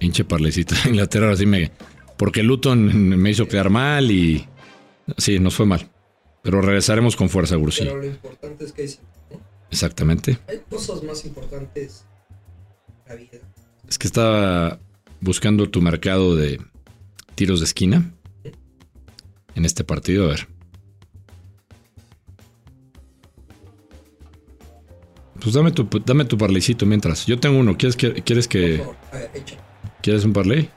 Hinche 0.00 0.24
parlecito. 0.24 0.74
Inglaterra 0.88 1.26
ahora 1.26 1.36
sí 1.36 1.46
me... 1.46 1.70
Porque 2.16 2.42
Luton 2.42 3.20
me 3.20 3.30
hizo 3.30 3.46
quedar 3.46 3.70
mal 3.70 4.10
y... 4.10 4.48
Sí, 5.16 5.38
nos 5.38 5.54
fue 5.54 5.66
mal. 5.66 5.88
Pero 6.42 6.60
regresaremos 6.60 7.14
con 7.14 7.28
fuerza, 7.28 7.54
Gursi. 7.56 7.84
Pero 7.84 7.98
lo 7.98 8.06
importante 8.06 8.64
es 8.64 8.72
que. 8.72 8.90
Exactamente. 9.72 10.38
hay 10.48 10.60
cosas 10.70 11.02
más 11.02 11.24
importantes 11.24 12.04
en 12.88 13.08
la 13.08 13.14
vida. 13.16 13.38
Es 13.88 13.98
que 13.98 14.06
estaba 14.06 14.78
buscando 15.20 15.68
tu 15.68 15.80
mercado 15.82 16.36
de 16.36 16.60
tiros 17.34 17.58
de 17.60 17.64
esquina 17.64 18.12
en 19.54 19.64
este 19.64 19.82
partido. 19.82 20.26
A 20.26 20.28
ver. 20.28 20.46
Pues 25.40 25.54
dame 25.54 25.72
tu, 25.72 25.88
dame 26.04 26.24
tu 26.24 26.38
parleycito 26.38 26.86
mientras. 26.86 27.26
Yo 27.26 27.40
tengo 27.40 27.58
uno. 27.58 27.76
¿Quieres 27.76 27.96
que, 27.96 28.14
quieres 28.22 28.46
Por 28.46 28.52
que 28.52 28.78
favor, 28.78 28.96
a 29.12 29.16
ver, 29.16 29.30
echa. 29.34 29.56
quieres 30.00 30.24
un 30.24 30.32
parley? 30.32 30.70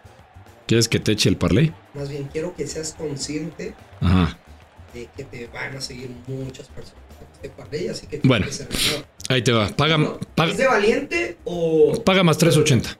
¿Quieres 0.67 0.87
que 0.89 0.99
te 0.99 1.11
eche 1.11 1.29
el 1.29 1.37
parley? 1.37 1.71
Más 1.93 2.09
bien, 2.09 2.27
quiero 2.31 2.55
que 2.55 2.65
seas 2.65 2.93
consciente 2.97 3.75
Ajá. 4.01 4.39
de 4.93 5.07
que 5.15 5.23
te 5.25 5.45
van 5.47 5.75
a 5.77 5.81
seguir 5.81 6.09
muchas 6.27 6.67
personas 6.69 7.03
así 7.91 8.07
que 8.07 8.21
Bueno. 8.23 8.45
Ahí 9.29 9.41
te 9.41 9.51
va. 9.51 9.67
Paga, 9.69 9.97
paga, 10.35 10.51
¿Es 10.51 10.57
de 10.57 10.67
valiente 10.67 11.37
o.? 11.45 12.01
paga 12.03 12.23
más 12.23 12.37
380. 12.37 12.97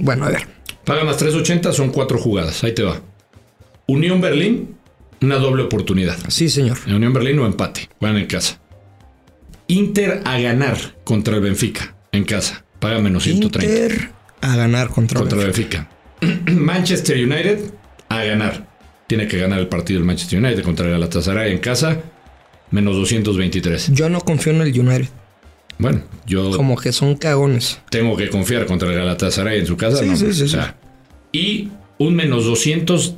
Bueno, 0.00 0.24
a 0.24 0.30
ver. 0.30 0.46
Paga 0.84 1.04
más 1.04 1.16
380, 1.18 1.72
son 1.72 1.90
cuatro 1.90 2.18
jugadas. 2.18 2.64
Ahí 2.64 2.74
te 2.74 2.82
va. 2.82 3.00
Unión 3.86 4.20
Berlín, 4.20 4.76
una 5.20 5.36
doble 5.36 5.64
oportunidad. 5.64 6.16
Sí, 6.28 6.48
señor. 6.48 6.78
En 6.86 6.94
Unión 6.94 7.12
Berlín 7.12 7.38
o 7.38 7.46
empate. 7.46 7.88
Van 8.00 8.16
en 8.16 8.26
casa. 8.26 8.60
Inter 9.68 10.22
a 10.24 10.38
ganar 10.40 10.76
contra 11.04 11.36
el 11.36 11.42
Benfica 11.42 11.94
en 12.10 12.24
casa. 12.24 12.64
Paga 12.80 12.98
menos 13.00 13.22
130 13.24 13.64
Inter 13.64 14.10
a 14.40 14.56
ganar 14.56 14.88
contra, 14.88 15.20
contra 15.20 15.38
el 15.38 15.46
Benfica. 15.46 15.88
Benfica. 16.20 16.52
Manchester 16.60 17.16
United 17.16 17.60
a 18.08 18.24
ganar. 18.24 18.72
Tiene 19.06 19.28
que 19.28 19.38
ganar 19.38 19.60
el 19.60 19.68
partido 19.68 20.00
el 20.00 20.04
Manchester 20.06 20.38
United 20.38 20.62
contra 20.62 20.86
el 20.86 20.92
Galatasaray 20.92 21.52
en 21.52 21.58
casa. 21.58 22.00
Menos 22.72 22.96
223. 22.96 23.92
Yo 23.92 24.08
no 24.08 24.20
confío 24.20 24.52
en 24.52 24.62
el 24.62 24.78
United. 24.80 25.08
Bueno, 25.78 26.02
yo 26.26 26.50
Como 26.52 26.76
que 26.76 26.92
son 26.92 27.16
cagones. 27.16 27.80
tengo 27.90 28.16
que 28.16 28.28
confiar 28.28 28.66
contra 28.66 28.88
el 28.88 28.94
Galatasaray 28.96 29.60
en 29.60 29.66
su 29.66 29.76
casa. 29.76 29.98
Sí, 29.98 30.06
no, 30.06 30.16
sí, 30.16 30.32
sí, 30.32 30.42
o 30.42 30.48
sea, 30.48 30.76
Y 31.32 31.68
un 31.98 32.14
menos 32.14 32.44
200 32.44 33.14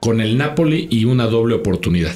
con 0.00 0.20
el 0.20 0.36
Napoli 0.38 0.88
y 0.90 1.04
una 1.04 1.26
doble 1.26 1.54
oportunidad. 1.54 2.14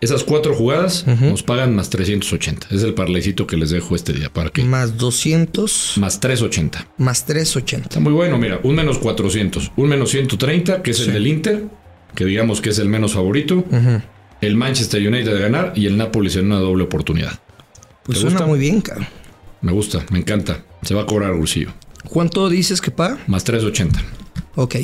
Esas 0.00 0.22
cuatro 0.24 0.54
jugadas 0.54 1.06
nos 1.06 1.42
pagan 1.42 1.74
más 1.74 1.88
380. 1.88 2.66
Es 2.70 2.82
el 2.82 2.92
parlecito 2.92 3.46
que 3.46 3.56
les 3.56 3.70
dejo 3.70 3.94
este 3.96 4.12
día. 4.12 4.30
¿Para 4.30 4.50
qué? 4.50 4.62
Más 4.64 4.98
200, 4.98 5.94
Más 5.96 6.20
380. 6.20 6.88
más 6.98 7.24
380. 7.24 7.88
Está 7.88 8.00
muy 8.00 8.12
bueno, 8.12 8.36
mira, 8.36 8.60
un 8.64 8.74
menos 8.74 8.98
400, 8.98 9.72
un 9.76 9.88
menos 9.88 10.10
130, 10.10 10.82
que 10.82 10.90
es 10.90 11.00
el 11.00 11.12
del 11.14 11.26
Inter, 11.26 11.64
que 12.14 12.26
digamos 12.26 12.60
que 12.60 12.70
es 12.70 12.78
el 12.78 12.88
menos 12.90 13.14
favorito, 13.14 13.64
el 14.40 14.56
Manchester 14.56 15.06
United 15.06 15.34
de 15.34 15.40
ganar 15.40 15.72
y 15.76 15.86
el 15.86 15.96
Nápoles 15.96 16.36
en 16.36 16.46
una 16.46 16.56
doble 16.58 16.84
oportunidad. 16.84 17.38
Pues 18.04 18.18
¿Te 18.18 18.22
suena 18.22 18.36
gusta? 18.36 18.46
muy 18.46 18.58
bien, 18.58 18.80
cabrón. 18.80 19.06
Me 19.62 19.72
gusta, 19.72 20.04
me 20.10 20.18
encanta. 20.18 20.64
Se 20.82 20.94
va 20.94 21.02
a 21.02 21.06
cobrar 21.06 21.32
bolsillo. 21.34 21.72
¿Cuánto 22.08 22.48
dices 22.50 22.80
que 22.80 22.90
paga? 22.90 23.18
Más 23.26 23.44
380. 23.44 24.02
Ok. 24.56 24.76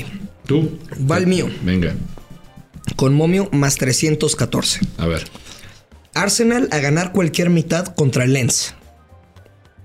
¿Tú? 0.47 0.78
Va 1.11 1.19
el 1.19 1.26
mío. 1.26 1.49
Venga, 1.62 1.95
Con 2.97 3.14
momio 3.14 3.49
más 3.52 3.76
314. 3.76 4.80
a 4.99 5.07
ver. 5.07 5.25
Arsenal 6.14 6.69
a 6.73 6.78
ganar 6.78 7.12
cualquier 7.12 7.50
mitad 7.50 7.87
contra 7.95 8.25
el 8.25 8.33
Lens. 8.33 8.75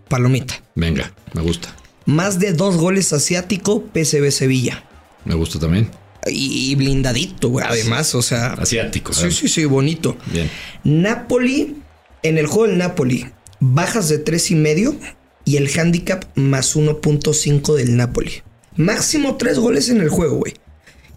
Palomita. 0.10 0.56
Venga, 0.76 1.12
me 1.34 1.42
gusta. 1.42 1.70
Más 2.06 2.40
de 2.40 2.54
dos 2.54 2.78
goles 2.78 3.12
asiático 3.14 3.84
PSV 3.94 4.32
Sevilla. 4.32 4.84
Me 5.26 5.36
gusta 5.36 5.60
también. 5.60 5.90
Y 6.28 6.76
blindadito, 6.76 7.50
güey. 7.50 7.66
Además, 7.68 8.16
o 8.16 8.22
sea. 8.22 8.54
Asiático. 8.54 9.14
Sí, 9.14 9.32
sí, 9.32 9.48
sí, 9.48 9.66
bonito. 9.66 10.18
Bien. 10.28 10.50
Napoli, 10.84 11.78
en 12.24 12.38
el 12.38 12.48
juego 12.48 12.68
del 12.68 12.78
Napoli, 12.78 13.28
bajas 13.60 14.10
de 14.10 14.18
tres 14.18 14.52
y 14.52 14.56
medio 14.56 14.96
y 15.44 15.58
el 15.58 15.70
handicap 15.78 16.26
más 16.36 16.76
1.5 16.76 17.76
del 17.76 17.96
Napoli. 17.96 18.42
Máximo 18.76 19.38
tres 19.38 19.60
goles 19.60 19.90
en 19.90 20.02
el 20.02 20.10
juego, 20.10 20.38
güey. 20.38 20.54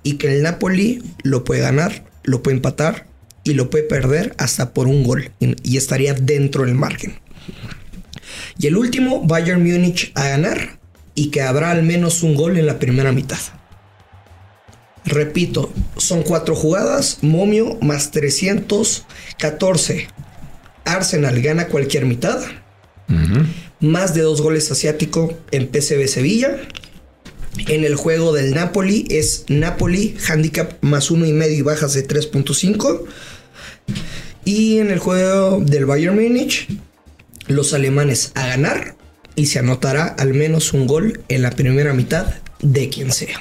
Y 0.03 0.15
que 0.15 0.33
el 0.33 0.43
Napoli 0.43 1.03
lo 1.23 1.45
puede 1.45 1.61
ganar, 1.61 2.05
lo 2.23 2.43
puede 2.43 2.57
empatar 2.57 3.07
y 3.43 3.55
lo 3.55 3.71
puede 3.71 3.85
perder 3.85 4.35
hasta 4.39 4.75
por 4.75 4.87
un 4.87 5.03
gol. 5.03 5.33
Y 5.41 5.57
y 5.63 5.77
estaría 5.77 6.15
dentro 6.15 6.65
del 6.65 6.75
margen. 6.75 7.19
Y 8.59 8.67
el 8.67 8.77
último, 8.77 9.23
Bayern 9.25 9.63
Múnich 9.63 10.13
a 10.15 10.29
ganar 10.29 10.79
y 11.15 11.31
que 11.31 11.43
habrá 11.43 11.71
al 11.71 11.83
menos 11.83 12.23
un 12.23 12.35
gol 12.35 12.59
en 12.59 12.67
la 12.67 12.79
primera 12.79 13.13
mitad. 13.13 13.39
Repito, 15.09 15.73
son 15.97 16.23
cuatro 16.23 16.55
jugadas, 16.55 17.19
momio 17.23 17.79
más 17.81 18.11
314. 18.11 20.07
Arsenal 20.85 21.41
gana 21.41 21.69
cualquier 21.69 22.05
mitad. 22.05 22.39
Más 23.81 24.15
de 24.15 24.21
dos 24.21 24.43
goles 24.43 24.71
asiático 24.71 25.33
en 25.51 25.71
PSV 25.73 26.07
Sevilla. 26.09 26.59
En 27.69 27.85
el 27.85 27.97
juego 27.97 28.35
del 28.35 28.53
Napoli 28.55 29.07
es 29.09 29.47
Napoli, 29.49 30.15
handicap 30.29 30.75
más 30.83 31.11
uno 31.11 31.25
y 31.25 31.33
medio 31.33 31.57
y 31.57 31.63
bajas 31.63 31.95
de 31.95 32.07
3.5. 32.07 33.05
Y 34.45 34.79
en 34.79 34.91
el 34.91 34.99
juego 34.99 35.59
del 35.65 35.87
Bayern 35.87 36.17
Múnich, 36.17 36.69
los 37.47 37.73
alemanes 37.73 38.33
a 38.35 38.47
ganar 38.47 38.95
y 39.37 39.47
se 39.47 39.61
anotará 39.61 40.05
al 40.05 40.35
menos 40.35 40.75
un 40.75 40.87
gol 40.87 41.23
en 41.29 41.41
la 41.41 41.53
primera 41.53 41.95
mitad 41.95 42.35
de 42.61 42.91
quien 42.91 43.11
sea. 43.11 43.39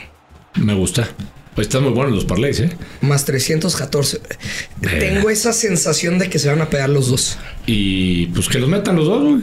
Me 0.56 0.74
gusta. 0.74 1.10
Pues 1.58 1.70
están 1.70 1.82
muy 1.82 1.92
buenos 1.92 2.14
los 2.14 2.26
parlays, 2.26 2.60
¿eh? 2.60 2.70
Más 3.02 3.26
314. 3.26 4.20
Verga. 4.80 5.00
Tengo 5.00 5.32
esa 5.32 5.52
sensación 5.54 6.20
de 6.20 6.30
que 6.30 6.38
se 6.38 6.50
van 6.50 6.62
a 6.62 6.70
pegar 6.70 6.88
los 6.88 7.10
dos. 7.10 7.40
Y 7.66 8.28
pues 8.28 8.48
que 8.48 8.60
los 8.60 8.70
metan 8.70 8.96
los 8.96 9.08
dos, 9.08 9.24
güey. 9.24 9.42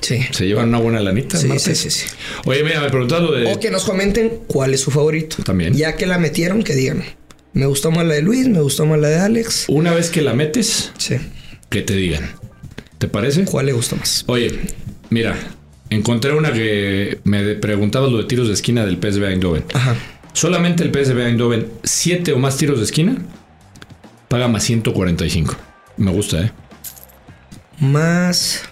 Sí. 0.00 0.20
Se 0.30 0.46
llevan 0.46 0.68
una 0.68 0.78
buena 0.78 1.00
lanita. 1.00 1.36
Sí, 1.36 1.48
sí, 1.58 1.74
sí, 1.74 1.90
sí. 1.90 2.06
Oye, 2.44 2.62
mira, 2.62 2.80
me 2.80 2.90
preguntas 2.90 3.20
lo 3.20 3.32
de. 3.32 3.52
O 3.52 3.58
que 3.58 3.72
nos 3.72 3.82
comenten 3.82 4.42
cuál 4.46 4.72
es 4.72 4.82
su 4.82 4.92
favorito. 4.92 5.42
También. 5.42 5.74
Ya 5.74 5.96
que 5.96 6.06
la 6.06 6.16
metieron, 6.16 6.62
que 6.62 6.76
digan. 6.76 7.02
Me 7.54 7.66
gustó 7.66 7.90
más 7.90 8.06
la 8.06 8.14
de 8.14 8.22
Luis, 8.22 8.46
me 8.46 8.60
gustó 8.60 8.86
más 8.86 9.00
la 9.00 9.08
de 9.08 9.16
Alex. 9.18 9.64
Una 9.66 9.92
vez 9.92 10.10
que 10.10 10.22
la 10.22 10.34
metes, 10.34 10.92
Sí. 10.96 11.16
que 11.70 11.82
te 11.82 11.96
digan. 11.96 12.30
¿Te 12.98 13.08
parece? 13.08 13.44
¿Cuál 13.46 13.66
le 13.66 13.72
gustó 13.72 13.96
más? 13.96 14.22
Oye, 14.28 14.60
mira, 15.10 15.36
encontré 15.90 16.32
una 16.34 16.52
que 16.52 17.18
me 17.24 17.56
preguntaba 17.56 18.06
lo 18.06 18.18
de 18.18 18.24
tiros 18.24 18.46
de 18.46 18.54
esquina 18.54 18.86
del 18.86 18.98
PSV 18.98 19.24
Eindhoven. 19.28 19.64
Ajá. 19.74 19.96
Solamente 20.32 20.82
el 20.84 20.90
PSV 20.92 21.18
Eindhoven, 21.26 21.68
siete 21.84 22.32
o 22.32 22.38
más 22.38 22.56
tiros 22.56 22.78
de 22.78 22.84
esquina, 22.84 23.16
paga 24.28 24.48
más 24.48 24.64
145. 24.64 25.54
Me 25.98 26.10
gusta, 26.10 26.40
¿eh? 26.42 26.52
Más. 27.78 28.62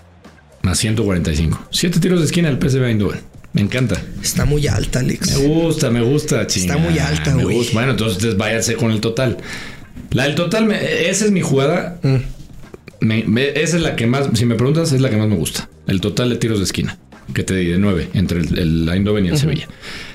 Más 0.63 0.79
145. 0.79 1.67
Siete 1.71 2.01
tiros 2.01 2.21
de 2.21 2.27
esquina 2.27 2.51
del 2.51 2.59
PSV 2.59 2.85
Eindhoven. 2.85 3.21
Me 3.53 3.61
encanta. 3.63 4.01
Está 4.23 4.45
muy 4.45 4.67
alta, 4.69 5.01
Alex. 5.01 5.37
Me 5.39 5.47
gusta, 5.49 5.91
me 5.91 6.01
gusta, 6.03 6.47
chinga. 6.47 6.77
muy 6.77 6.99
alta, 6.99 7.35
Me 7.35 7.43
güey. 7.45 7.57
gusta. 7.57 7.73
Bueno, 7.75 7.91
entonces 7.93 8.37
váyanse 8.37 8.77
con 8.77 8.93
el 8.93 9.01
total. 9.01 9.39
La 10.13 10.25
del 10.25 10.35
total, 10.37 10.67
me- 10.67 11.09
esa 11.11 11.25
es 11.25 11.31
mi 11.33 11.41
jugada. 11.41 11.99
Mm. 12.03 12.17
Me- 13.01 13.25
me- 13.25 13.49
esa 13.61 13.77
es 13.77 13.83
la 13.83 13.97
que 13.97 14.07
más, 14.07 14.29
si 14.35 14.45
me 14.47 14.55
preguntas, 14.55 14.93
es 14.93 15.01
la 15.01 15.11
que 15.11 15.17
más 15.17 15.29
me 15.29 15.37
gusta. 15.37 15.69
El 15.89 16.01
total 16.01 16.31
de 16.31 16.37
tiros 16.37 16.59
de 16.59 16.65
esquina. 16.65 16.97
Que 17.35 17.45
te 17.45 17.55
di 17.55 17.67
de 17.67 17.79
9 17.79 18.11
entre 18.15 18.41
el, 18.41 18.59
el 18.59 18.89
Eindhoven 18.89 19.27
y 19.27 19.29
el 19.29 19.39
Sevilla. 19.39 19.69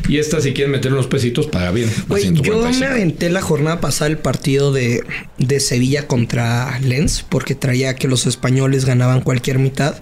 Y 0.08 0.18
esta, 0.18 0.42
si 0.42 0.54
quieren 0.54 0.72
meter 0.72 0.94
unos 0.94 1.08
pesitos, 1.08 1.48
paga 1.48 1.72
bien. 1.72 1.90
yo 2.10 2.18
145. 2.18 2.80
me 2.80 2.86
aventé 2.86 3.30
la 3.30 3.42
jornada 3.42 3.82
pasada 3.82 4.10
el 4.10 4.18
partido 4.18 4.72
de, 4.72 5.04
de 5.38 5.60
Sevilla 5.60 6.08
contra 6.08 6.80
Lens 6.80 7.26
porque 7.28 7.56
traía 7.56 7.96
que 7.96 8.08
los 8.08 8.26
españoles 8.26 8.86
ganaban 8.86 9.22
cualquier 9.22 9.60
mitad. 9.60 9.96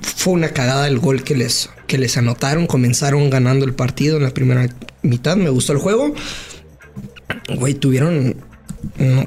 Fue 0.00 0.32
una 0.32 0.50
cagada 0.50 0.88
el 0.88 0.98
gol 0.98 1.22
que 1.22 1.36
les, 1.36 1.70
que 1.86 1.98
les 1.98 2.16
anotaron. 2.16 2.66
Comenzaron 2.66 3.30
ganando 3.30 3.64
el 3.64 3.74
partido 3.74 4.16
en 4.16 4.24
la 4.24 4.30
primera 4.30 4.68
mitad. 5.02 5.36
Me 5.36 5.50
gustó 5.50 5.72
el 5.72 5.78
juego. 5.78 6.14
Güey, 7.56 7.74
tuvieron. 7.74 8.36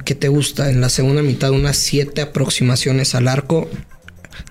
¿Qué 0.03 0.15
te 0.15 0.29
gusta? 0.29 0.69
En 0.69 0.81
la 0.81 0.89
segunda 0.89 1.21
mitad, 1.21 1.51
unas 1.51 1.77
siete 1.77 2.21
aproximaciones 2.21 3.15
al 3.15 3.27
arco. 3.27 3.69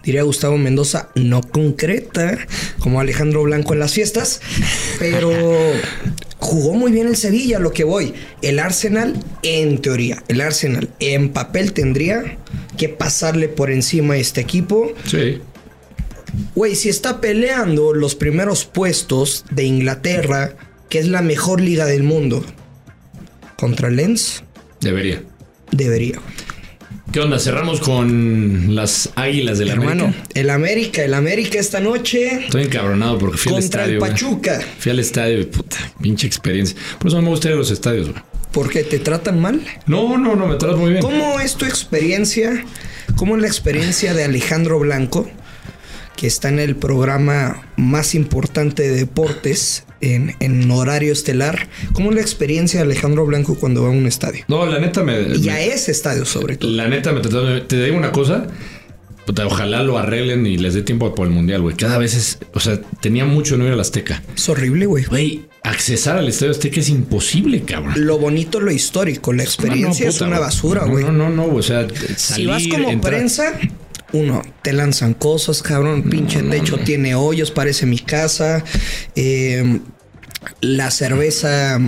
Diría 0.05 0.23
Gustavo 0.23 0.59
Mendoza, 0.59 1.11
no 1.15 1.43
concreta, 1.43 2.39
como 2.79 3.01
Alejandro 3.01 3.43
Blanco 3.43 3.73
en 3.73 3.79
las 3.81 3.93
fiestas, 3.93 4.41
pero 4.99 5.31
jugó 6.39 6.75
muy 6.75 6.91
bien 6.93 7.07
el 7.07 7.17
Sevilla, 7.17 7.59
lo 7.59 7.73
que 7.73 7.85
voy. 7.85 8.15
El 8.43 8.59
Arsenal, 8.59 9.15
en 9.43 9.79
teoría, 9.81 10.23
el 10.29 10.41
Arsenal 10.41 10.89
en 10.99 11.29
papel 11.31 11.73
tendría 11.73 12.39
que 12.77 12.89
pasarle 12.89 13.49
por 13.49 13.71
encima 13.71 14.15
a 14.15 14.17
este 14.17 14.41
equipo. 14.41 14.93
Sí. 15.07 15.41
Güey, 16.55 16.75
si 16.75 16.89
está 16.89 17.21
peleando 17.21 17.93
los 17.93 18.15
primeros 18.15 18.65
puestos 18.65 19.45
de 19.51 19.65
Inglaterra, 19.65 20.55
que 20.89 20.99
es 20.99 21.07
la 21.07 21.23
mejor 21.23 21.61
liga 21.61 21.87
del 21.87 22.03
mundo, 22.03 22.45
contra 23.57 23.89
el 23.89 23.97
Lens, 23.97 24.43
Debería. 24.81 25.23
debería. 25.71 26.19
¿Qué 27.13 27.21
onda? 27.21 27.39
Cerramos 27.39 27.81
con 27.81 28.75
las 28.75 29.11
águilas 29.17 29.59
del 29.59 29.69
Hermano, 29.69 30.05
América. 30.05 30.25
el 30.33 30.49
América, 30.49 31.05
el 31.05 31.13
América 31.13 31.59
esta 31.59 31.79
noche 31.79 32.45
Estoy 32.45 32.63
encabronado 32.63 33.19
porque 33.19 33.37
fui 33.37 33.53
al 33.53 33.61
contra 33.61 33.81
estadio. 33.83 33.93
el 33.95 33.99
güey. 33.99 34.11
Pachuca. 34.13 34.61
Fui 34.79 34.93
al 34.93 34.99
estadio 34.99 35.41
y 35.41 35.45
puta, 35.45 35.77
pinche 36.01 36.27
experiencia. 36.27 36.75
Por 36.99 37.09
eso 37.09 37.17
no 37.17 37.25
me 37.25 37.29
gusta 37.29 37.49
ir 37.49 37.55
a 37.55 37.57
los 37.59 37.71
estadios, 37.71 38.09
güey. 38.09 38.23
Porque 38.51 38.83
te 38.85 38.99
tratan 38.99 39.41
mal. 39.41 39.61
No, 39.87 40.17
no, 40.17 40.37
no, 40.37 40.47
me 40.47 40.57
tratas 40.57 40.79
muy 40.79 40.91
bien. 40.93 41.03
¿Cómo 41.03 41.39
es 41.39 41.55
tu 41.57 41.67
experiencia? 41.67 42.65
¿Cómo 43.17 43.37
es 43.37 43.43
la 43.43 43.49
experiencia 43.49 44.15
de 44.15 44.25
Alejandro 44.25 44.79
Blanco, 44.79 45.29
que 46.23 46.29
está 46.29 46.51
en 46.51 46.61
el 46.61 46.77
programa 46.77 47.67
más 47.77 48.15
importante 48.15 48.85
de 48.85 48.95
deportes 48.95 49.83
en, 50.01 50.37
en 50.39 50.71
horario 50.71 51.13
estelar? 51.13 51.69
¿Cómo 51.95 52.11
es 52.11 52.15
la 52.15 52.21
experiencia 52.23 52.79
de 52.79 52.85
Alejandro 52.87 53.27
Blanco 53.27 53.57
cuando 53.57 53.83
va 53.83 53.89
a 53.89 53.91
un 53.91 54.07
estadio? 54.07 54.45
No, 54.47 54.65
la 54.65 54.79
neta 54.79 55.03
me. 55.03 55.21
Y 55.37 55.49
a 55.49 55.61
ese 55.61 55.91
estadio 55.91 56.25
sobre 56.25 56.59
todo. 56.59 56.71
La 56.71 56.87
neta 56.87 57.11
me. 57.11 57.23
Te 57.63 57.85
digo 57.85 57.97
una 57.97 58.13
cosa. 58.13 58.47
ojalá 59.45 59.83
lo 59.83 59.99
arreglen 59.99 60.47
y 60.47 60.59
les 60.59 60.75
dé 60.75 60.83
tiempo 60.83 61.13
por 61.13 61.27
el 61.27 61.33
mundial, 61.33 61.61
güey. 61.61 61.75
Cada 61.75 61.99
vez 61.99 62.15
es. 62.15 62.39
O 62.55 62.61
sea, 62.61 62.81
tenía 63.01 63.25
mucho 63.25 63.57
no 63.57 63.67
ir 63.67 63.73
al 63.73 63.81
Azteca. 63.81 64.23
Es 64.37 64.49
horrible, 64.49 64.87
güey. 64.87 65.03
Güey, 65.07 65.47
accesar 65.65 66.19
al 66.19 66.29
estadio 66.29 66.53
Azteca 66.53 66.79
es 66.79 66.89
imposible, 66.89 67.63
cabrón. 67.63 67.95
Lo 67.97 68.17
bonito, 68.19 68.61
lo 68.61 68.71
histórico. 68.71 69.33
La 69.33 69.43
experiencia 69.43 70.07
No, 70.07 70.11
no, 70.13 70.17
es 70.17 70.21
una 70.21 70.39
basura, 70.39 70.85
güey. 70.85 71.05
No, 71.05 71.11
no, 71.11 71.31
no, 71.31 71.47
o 71.47 71.63
sea, 71.65 71.85
Si 72.17 72.47
vas 72.47 72.63
salir, 72.63 72.75
como 72.75 72.91
entrar- 72.91 73.13
prensa, 73.13 73.59
uno, 74.13 74.43
te 74.63 74.73
lanzan 74.73 75.15
cosas, 75.15 75.63
cabrón. 75.63 76.03
Pinche 76.05 76.43
techo 76.43 76.79
tiene 76.79 77.15
hoyos, 77.15 77.51
parece 77.51 77.87
mi 77.87 77.99
casa. 77.99 78.63
Eh, 79.17 79.81
la 80.61 80.91
cerveza. 80.91 81.79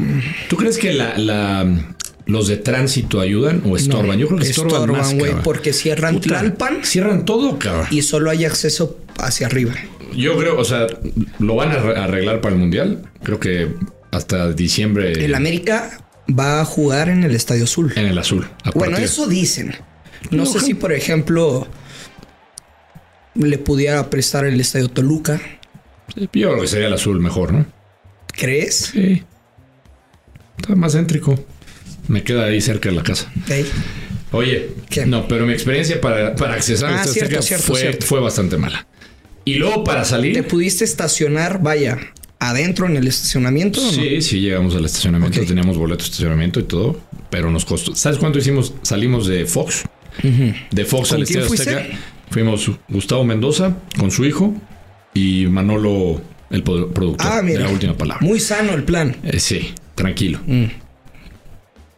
¿Tú 0.49 0.57
crees 0.57 0.79
que 0.79 0.93
la, 0.93 1.17
la- 1.19 1.95
los 2.27 2.49
de 2.49 2.57
tránsito 2.57 3.21
ayudan 3.21 3.63
o 3.67 3.77
estorban? 3.77 4.19
Yo 4.19 4.27
creo 4.29 4.39
que 4.41 4.47
estorban, 4.49 5.19
güey, 5.19 5.33
porque 5.43 5.73
cierran 5.73 6.15
Puta, 6.15 6.29
Tlalpan 6.41 6.85
Cierran 6.85 7.25
todo, 7.25 7.59
cabrón. 7.59 7.87
y 7.91 8.03
solo 8.03 8.31
hay 8.31 8.45
acceso 8.45 8.99
hacia 9.19 9.47
arriba. 9.47 9.75
Yo 10.17 10.39
creo, 10.39 10.59
o 10.59 10.65
sea, 10.65 10.87
lo 11.41 11.57
van 11.57 11.73
a 11.73 11.75
arre- 11.83 11.97
arreglar 11.99 12.41
para 12.41 12.55
el 12.55 12.61
Mundial. 12.61 13.03
Creo 13.23 13.41
que 13.41 13.69
hasta 14.13 14.53
diciembre 14.53 15.25
El 15.25 15.35
América 15.35 15.99
va 16.31 16.61
a 16.61 16.65
jugar 16.65 17.09
en 17.09 17.25
el 17.25 17.35
Estadio 17.35 17.65
Azul. 17.65 17.93
en 17.97 18.07
el 18.07 18.17
azul. 18.17 18.47
Bueno, 18.75 18.97
eso 18.97 19.27
dicen. 19.27 19.75
No 20.31 20.47
sé 20.47 20.61
si, 20.61 20.73
por 20.75 20.93
ejemplo, 20.93 21.67
le 23.35 23.59
pudiera 23.59 24.09
prestar 24.11 24.45
el 24.47 24.61
Estadio 24.61 24.89
Toluca. 24.89 25.41
Yo 26.17 26.29
creo 26.31 26.61
que 26.61 26.67
sería 26.67 26.87
el 26.89 26.93
azul 26.95 27.21
mejor, 27.21 27.53
¿no? 27.53 27.67
¿Crees? 28.29 28.91
Sí. 28.93 29.23
Está 30.59 30.75
más 30.77 30.93
céntrico. 30.93 31.39
Me 32.09 32.23
queda 32.23 32.45
ahí 32.45 32.61
cerca 32.61 32.89
de 32.91 32.95
la 32.97 33.03
casa. 33.03 33.33
Ey, 33.49 33.67
Oye, 34.33 34.71
¿Qué? 34.91 35.07
no, 35.07 35.29
pero 35.29 35.47
mi 35.47 35.53
experiencia 35.53 36.01
para, 36.01 36.35
para 36.35 36.55
accesar 36.55 36.93
Ah, 36.93 37.03
a 37.03 37.05
esta 37.05 37.13
cierto, 37.13 37.63
fue, 37.63 37.81
cierto. 37.81 38.05
fue 38.07 38.21
bastante 38.21 38.57
mala. 38.57 38.87
Y 39.45 39.55
luego 39.55 39.85
para 39.85 40.03
¿Te 40.03 40.09
salir. 40.09 40.47
pudiste 40.49 40.85
estacionar, 40.85 41.63
vaya, 41.63 41.99
adentro 42.41 42.87
en 42.87 42.97
el 42.97 43.07
estacionamiento? 43.07 43.81
o 43.81 43.85
no? 43.85 43.91
Sí, 43.93 44.21
sí, 44.23 44.41
llegamos 44.41 44.75
al 44.75 44.85
estacionamiento, 44.85 45.41
teníamos 45.45 45.77
boleto 45.79 45.99
de 46.03 46.05
estacionamiento 46.05 46.61
y 46.61 46.65
todo, 46.65 47.01
pero 47.31 47.51
nos 47.51 47.65
costó. 47.65 47.95
¿Sabes 47.95 48.19
cuánto 48.19 48.39
hicimos? 48.39 48.75
Salimos 48.83 49.27
de 49.29 49.47
Fox, 49.47 49.85
de 50.23 50.85
Fox 50.85 51.09
¿Con 51.11 51.17
al 51.19 51.23
Estadio? 51.23 51.47
Azteca. 51.47 51.87
Fuimos 52.35 52.69
Gustavo 52.89 53.23
Mendoza 53.25 53.77
con 53.97 54.11
su 54.11 54.25
hijo 54.25 54.53
y 55.15 55.47
Manolo, 55.47 56.21
el 56.51 56.65
pro- 56.65 56.91
productor 56.93 57.25
Ah, 57.31 57.37
de 57.37 57.43
mira. 57.45 57.61
la 57.61 57.69
última 57.71 57.97
palabra. 57.97 58.27
Muy 58.27 58.41
sano 58.41 58.73
el 58.75 58.83
plan. 58.83 59.17
Eh, 59.23 59.39
sí, 59.39 59.73
tranquilo. 59.95 60.41
Mm. 60.45 60.65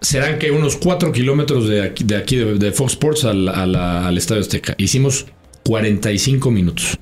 Serán 0.02 0.38
que 0.38 0.50
unos 0.50 0.76
cuatro 0.76 1.10
kilómetros 1.10 1.68
de 1.68 1.82
aquí, 1.82 2.04
de, 2.04 2.16
aquí, 2.18 2.36
de, 2.36 2.56
de 2.58 2.70
Fox 2.72 2.92
Sports 2.92 3.24
al, 3.24 3.48
a 3.48 3.64
la- 3.66 4.06
al 4.06 4.18
Estadio 4.18 4.42
Azteca. 4.42 4.74
Hicimos 4.76 5.24
45 5.64 6.50
minutos 6.50 6.98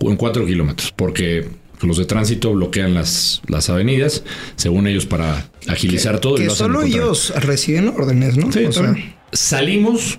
en 0.00 0.14
cuatro 0.16 0.46
kilómetros, 0.46 0.92
porque 0.94 1.48
los 1.82 1.98
de 1.98 2.04
tránsito 2.04 2.52
bloquean 2.52 2.94
las, 2.94 3.42
las 3.48 3.68
avenidas, 3.68 4.22
según 4.54 4.86
ellos, 4.86 5.06
para 5.06 5.48
agilizar 5.66 6.20
todo. 6.20 6.36
y 6.36 6.38
Que 6.42 6.44
lo 6.46 6.52
hacen 6.52 6.66
solo 6.66 6.82
ellos 6.84 7.32
reciben 7.36 7.88
órdenes, 7.88 8.36
¿no? 8.36 8.52
Sí, 8.52 8.64
O 8.64 8.70
sea, 8.72 8.94
salimos 9.32 10.18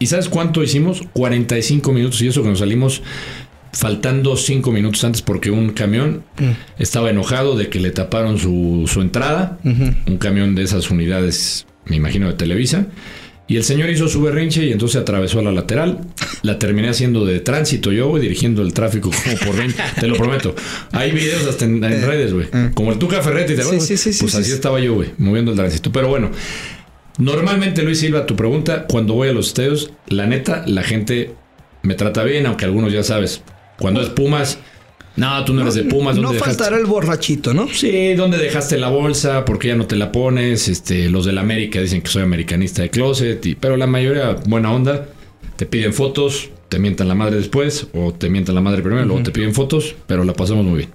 y 0.00 0.06
¿sabes 0.06 0.28
cuánto 0.28 0.62
hicimos? 0.64 1.02
45 1.12 1.92
minutos 1.92 2.20
y 2.22 2.26
eso 2.28 2.42
que 2.42 2.48
nos 2.48 2.58
salimos 2.58 3.02
faltando 3.72 4.36
5 4.36 4.72
minutos 4.72 5.04
antes 5.04 5.22
porque 5.22 5.50
un 5.52 5.70
camión 5.70 6.24
Mm. 6.38 6.50
estaba 6.82 7.10
enojado 7.10 7.56
de 7.56 7.68
que 7.68 7.78
le 7.78 7.90
taparon 7.92 8.38
su, 8.38 8.84
su 8.92 9.00
entrada, 9.00 9.58
un 9.62 10.18
camión 10.18 10.54
de 10.56 10.64
esas 10.64 10.90
unidades, 10.90 11.66
me 11.84 11.94
imagino, 11.96 12.26
de 12.26 12.32
Televisa. 12.34 12.86
Y 13.46 13.56
el 13.56 13.64
señor 13.64 13.90
hizo 13.90 14.06
su 14.08 14.22
berrinche 14.22 14.64
y 14.64 14.70
entonces 14.72 15.00
atravesó 15.00 15.40
a 15.40 15.42
la 15.42 15.50
lateral. 15.50 15.98
La 16.42 16.56
terminé 16.60 16.88
haciendo 16.88 17.24
de 17.24 17.40
tránsito 17.40 17.90
yo, 17.90 18.16
dirigiendo 18.16 18.62
el 18.62 18.72
tráfico 18.72 19.10
como 19.10 19.36
por 19.38 19.56
20, 19.56 19.82
te 20.00 20.06
lo 20.06 20.14
prometo. 20.16 20.54
Hay 20.92 21.10
videos 21.10 21.44
hasta 21.48 21.64
en, 21.64 21.82
en 21.82 22.02
redes, 22.02 22.32
güey. 22.32 22.46
Como 22.74 22.92
el 22.92 22.98
Tuca 22.98 23.20
Ferretti, 23.22 23.54
¿te 23.54 23.60
Eh, 23.60 23.64
acuerdas? 23.64 23.86
sí, 23.86 23.96
sí, 23.96 24.12
sí, 24.12 24.20
Pues 24.20 24.32
sí, 24.32 24.38
así 24.38 24.48
sí. 24.50 24.54
estaba 24.54 24.78
yo, 24.78 24.94
güey, 24.94 25.10
moviendo 25.18 25.50
el 25.50 25.56
tránsito. 25.56 25.90
Pero 25.90 26.06
bueno, 26.08 26.30
Normalmente, 27.20 27.82
Luis 27.82 28.00
Silva, 28.00 28.26
tu 28.26 28.34
pregunta, 28.34 28.86
cuando 28.88 29.14
voy 29.14 29.28
a 29.28 29.32
los 29.32 29.48
estadios, 29.48 29.92
la 30.08 30.26
neta, 30.26 30.64
la 30.66 30.82
gente 30.82 31.32
me 31.82 31.94
trata 31.94 32.24
bien, 32.24 32.46
aunque 32.46 32.64
algunos 32.64 32.92
ya 32.92 33.02
sabes, 33.02 33.42
cuando 33.78 34.00
es 34.00 34.08
Pumas, 34.08 34.58
no, 35.16 35.44
tú 35.44 35.52
no 35.52 35.62
eres 35.62 35.74
de 35.74 35.84
Pumas, 35.84 36.16
no 36.16 36.32
faltará 36.32 36.78
el 36.78 36.86
borrachito, 36.86 37.52
¿no? 37.52 37.68
Sí, 37.68 38.14
¿dónde 38.14 38.38
dejaste 38.38 38.78
la 38.78 38.88
bolsa? 38.88 39.44
¿Por 39.44 39.58
qué 39.58 39.68
ya 39.68 39.76
no 39.76 39.86
te 39.86 39.96
la 39.96 40.10
pones? 40.12 40.68
Este, 40.68 41.10
los 41.10 41.26
del 41.26 41.38
América 41.38 41.80
dicen 41.80 42.00
que 42.00 42.08
soy 42.08 42.22
americanista 42.22 42.82
de 42.82 42.90
closet, 42.90 43.44
y- 43.44 43.54
pero 43.54 43.76
la 43.76 43.86
mayoría, 43.86 44.36
buena 44.46 44.72
onda, 44.72 45.06
te 45.56 45.66
piden 45.66 45.92
fotos, 45.92 46.48
te 46.70 46.78
mientan 46.78 47.08
la 47.08 47.14
madre 47.14 47.36
después, 47.36 47.88
o 47.92 48.14
te 48.14 48.30
mientan 48.30 48.54
la 48.54 48.60
madre 48.62 48.80
primero, 48.82 49.04
luego 49.04 49.22
te 49.22 49.30
piden 49.30 49.52
fotos, 49.52 49.94
pero 50.06 50.24
la 50.24 50.32
pasamos 50.32 50.64
muy 50.64 50.78
bien. 50.78 50.90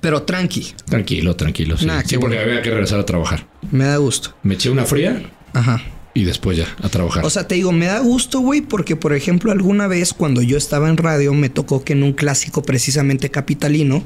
Pero 0.00 0.22
tranqui, 0.22 0.66
Tranquilo, 0.86 1.34
tranquilo. 1.36 1.76
Sí, 1.76 1.86
Nah, 1.86 2.00
Sí, 2.02 2.10
qué 2.10 2.18
porque 2.18 2.36
bueno. 2.36 2.50
había 2.50 2.62
que 2.62 2.70
regresar 2.70 3.00
a 3.00 3.06
trabajar. 3.06 3.46
me 3.72 3.84
da 3.84 3.96
gusto. 3.96 4.34
Me 4.42 4.54
eché 4.54 4.70
una 4.70 4.84
fría 4.84 5.20
Ajá. 5.52 5.82
y 6.14 6.24
después 6.24 6.56
ya, 6.58 6.66
a 6.82 6.88
trabajar. 6.88 7.24
O 7.24 7.30
sea, 7.30 7.46
te 7.46 7.54
digo, 7.54 7.72
me 7.72 7.86
da 7.86 7.98
gusto, 8.00 8.40
güey, 8.40 8.60
porque, 8.60 8.96
por 8.96 9.12
ejemplo, 9.14 9.52
alguna 9.52 9.86
vez 9.86 10.12
cuando 10.12 10.42
yo 10.42 10.56
estaba 10.56 10.88
en 10.88 10.96
radio, 10.96 11.32
me 11.34 11.48
tocó 11.48 11.84
que 11.84 11.92
en 11.92 12.02
un 12.02 12.12
clásico 12.12 12.62
precisamente 12.62 13.30
capitalino 13.30 14.02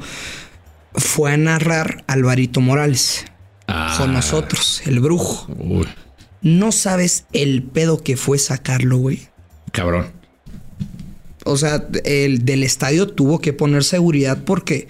fue 0.95 1.33
a 1.33 1.37
narrar 1.37 2.05
Alvarito 2.07 2.61
Morales 2.61 3.25
Ah, 3.67 3.95
con 3.99 4.13
nosotros, 4.13 4.83
el 4.85 5.01
brujo. 5.01 5.51
Uy, 5.59 5.87
No 6.43 6.71
sabes 6.73 7.25
el 7.33 7.63
pedo 7.63 8.03
que 8.03 8.17
fue 8.19 8.39
sacarlo, 8.39 8.99
güey. 8.99 9.29
cabrón. 9.73 10.07
O 11.47 11.57
sea, 11.57 11.87
el 12.05 12.45
del 12.45 12.63
estadio 12.63 13.09
tuvo 13.09 13.39
que 13.41 13.53
poner 13.53 13.85
seguridad 13.85 14.45
porque 14.45 14.89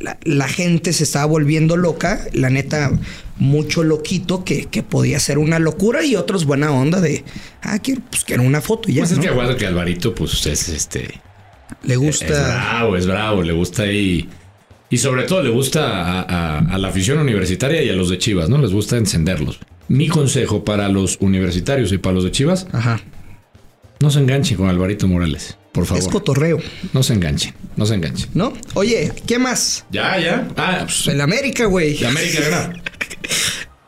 la, 0.00 0.18
la 0.24 0.48
gente 0.48 0.92
se 0.92 1.04
estaba 1.04 1.24
volviendo 1.26 1.76
loca. 1.76 2.20
La 2.32 2.50
neta, 2.50 2.92
mucho 3.38 3.82
loquito 3.82 4.44
que, 4.44 4.66
que 4.66 4.82
podía 4.82 5.18
ser 5.18 5.38
una 5.38 5.58
locura 5.58 6.04
y 6.04 6.16
otros 6.16 6.44
buena 6.44 6.70
onda 6.70 7.00
de, 7.00 7.24
ah, 7.62 7.78
quiero, 7.80 8.00
pues 8.10 8.24
quiero 8.24 8.42
una 8.42 8.60
foto 8.60 8.90
y 8.90 8.94
ya. 8.94 9.00
Pues 9.02 9.12
es 9.12 9.16
¿no? 9.18 9.22
que 9.22 9.28
aguardo 9.30 9.56
que 9.56 9.66
Alvarito, 9.66 10.14
pues 10.14 10.46
es 10.46 10.68
este. 10.68 11.20
Le 11.82 11.94
Es 11.94 12.00
gusta. 12.00 12.26
bravo, 12.26 12.96
es 12.96 13.06
bravo, 13.06 13.42
le 13.42 13.52
gusta 13.52 13.82
ahí. 13.84 14.28
Y 14.90 14.98
sobre 14.98 15.24
todo 15.24 15.42
le 15.42 15.50
gusta 15.50 15.86
a, 15.88 16.20
a- 16.22 16.58
a 16.58 16.78
la 16.78 16.88
afición 16.88 17.18
universitaria 17.18 17.82
y 17.82 17.88
a 17.88 17.94
los 17.94 18.10
de 18.10 18.18
Chivas, 18.18 18.48
¿no? 18.48 18.58
Les 18.58 18.70
gusta 18.70 18.96
encenderlos. 18.96 19.58
Mi 19.88 20.08
consejo 20.08 20.64
para 20.64 20.88
los 20.88 21.16
universitarios 21.20 21.90
y 21.92 21.98
para 21.98 22.14
los 22.14 22.24
de 22.24 22.30
Chivas, 22.30 22.68
Ajá. 22.72 23.00
no 24.00 24.10
se 24.10 24.20
enganchen 24.20 24.56
con 24.56 24.68
Alvarito 24.68 25.08
Morales, 25.08 25.56
por 25.72 25.82
Es 25.84 25.88
favor. 25.88 26.10
cotorreo, 26.12 26.58
No 26.92 27.02
se 27.02 27.14
enganchen, 27.14 27.54
no 27.76 27.84
se 27.86 27.94
enganchen. 27.94 28.30
¿no? 28.34 28.52
Oye, 28.74 29.12
¿qué 29.26 29.38
más? 29.38 29.84
Ya, 29.90 30.18
ya. 30.20 30.48
Ah, 30.56 30.82
pues, 30.84 31.08
El 31.08 31.20
América, 31.20 31.64
güey. 31.66 31.98
la 31.98 32.10
América 32.10 32.40
gana. 32.48 32.82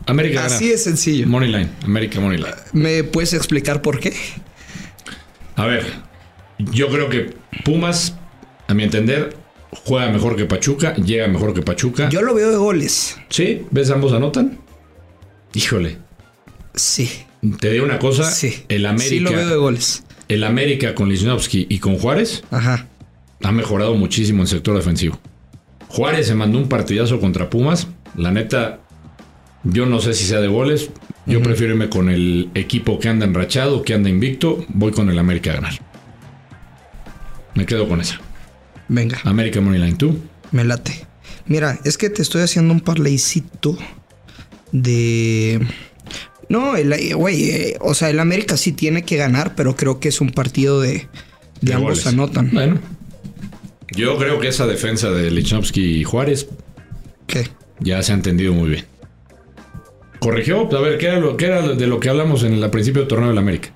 América 0.07 0.43
gana. 0.43 0.55
Así 0.55 0.69
de 0.69 0.79
sencillo. 0.79 1.27
Money 1.27 1.51
line, 1.51 1.69
América 1.85 2.21
Money 2.21 2.39
line. 2.39 2.55
¿Me 2.73 3.05
puedes 3.05 3.33
explicar 3.35 3.83
por 3.83 3.99
qué? 4.01 4.13
A 5.57 5.67
ver, 5.67 5.85
yo 6.59 6.89
creo 6.89 7.09
que 7.09 7.35
Pumas, 7.65 8.15
a 8.69 8.75
mi 8.75 8.85
entender, 8.85 9.37
juega 9.85 10.11
mejor 10.13 10.37
que 10.37 10.45
Pachuca, 10.45 10.95
llega 10.95 11.27
mejor 11.29 11.55
que 11.55 11.63
Pachuca. 11.63 12.09
Yo 12.09 12.23
lo 12.23 12.35
veo 12.35 12.51
de 12.51 12.57
goles. 12.57 13.17
¿Sí? 13.31 13.63
¿Ves 13.71 13.91
ambos 13.91 14.13
anotan? 14.13 14.59
Híjole, 15.55 15.99
Sí. 16.75 17.11
te 17.61 17.71
digo 17.71 17.85
una 17.85 17.99
cosa, 17.99 18.31
Sí. 18.31 18.65
el 18.69 18.85
América, 18.87 19.09
Sí 19.09 19.21
lo 19.21 19.31
veo 19.33 19.49
de 19.49 19.57
goles. 19.57 20.05
el 20.29 20.45
América 20.45 20.95
con 20.95 21.09
Lichnowsky 21.09 21.67
y 21.71 21.79
con 21.79 21.99
Juárez 21.99 22.45
Ajá. 22.51 22.87
ha 23.43 23.53
mejorado 23.53 23.95
muchísimo 23.95 24.43
en 24.43 24.49
sector 24.49 24.77
defensivo. 24.77 25.19
Juárez 25.89 26.27
se 26.27 26.35
mandó 26.35 26.59
un 26.59 26.69
partidazo 26.69 27.19
contra 27.21 27.49
Pumas, 27.49 27.87
la 28.17 28.31
neta, 28.31 28.81
yo 29.65 29.87
no 29.87 30.01
sé 30.01 30.15
si 30.15 30.25
sea 30.25 30.41
de 30.41 30.49
goles, 30.49 30.91
yo 31.27 31.43
prefiero 31.43 31.73
irme 31.73 31.89
con 31.89 32.09
el 32.09 32.51
equipo 32.55 32.99
que 32.99 33.09
anda 33.09 33.27
enrachado, 33.27 33.83
que 33.83 33.95
anda 33.95 34.09
invicto, 34.09 34.65
voy 34.69 34.93
con 34.93 35.11
el 35.11 35.19
América 35.19 35.51
a 35.51 35.55
ganar. 35.55 35.75
Me 37.55 37.67
quedo 37.67 37.89
con 37.89 38.01
esa. 38.01 38.21
Venga. 38.89 39.19
América 39.25 39.61
Moneyline, 39.61 39.97
¿tú? 39.97 40.19
Me 40.53 40.65
late. 40.65 41.07
Mira, 41.47 41.79
es 41.85 41.99
que 41.99 42.11
te 42.11 42.23
estoy 42.23 42.43
haciendo 42.43 42.73
un 42.73 42.81
parleycito 42.81 43.77
de. 44.73 45.61
No, 46.49 46.77
el, 46.77 47.15
güey, 47.17 47.51
eh, 47.51 47.77
o 47.81 47.95
sea, 47.95 48.11
el 48.11 48.21
América 48.21 48.57
sí 48.57 48.73
tiene 48.73 49.03
que 49.03 49.17
ganar, 49.17 49.55
pero 49.57 49.75
creo 49.75 49.99
que 49.99 50.09
es 50.09 50.21
un 50.21 50.31
partido 50.31 50.81
de, 50.81 51.09
de, 51.61 51.75
ambos 51.75 51.91
goles. 51.91 52.07
anotan. 52.07 52.51
Bueno. 52.53 52.81
Yo 53.97 54.19
creo 54.19 54.39
que 54.39 54.49
esa 54.49 54.67
defensa 54.67 55.11
de 55.11 55.31
Lichnowsky 55.31 56.01
y 56.01 56.05
Juárez 56.05 56.49
¿Qué? 57.27 57.49
ya 57.81 58.03
se 58.03 58.13
ha 58.13 58.15
entendido 58.15 58.53
muy 58.53 58.71
bien. 58.71 58.85
Corrigió, 60.19 60.69
a 60.77 60.81
ver, 60.81 60.99
¿qué 60.99 61.07
era, 61.07 61.19
lo, 61.21 61.37
qué 61.37 61.47
era 61.47 61.63
de 61.69 61.87
lo 61.87 62.01
que 62.01 62.09
hablamos 62.09 62.43
en 62.43 62.55
el 62.55 62.71
principio 62.71 63.03
del 63.03 63.09
torneo 63.09 63.29
del 63.29 63.39
América? 63.39 63.71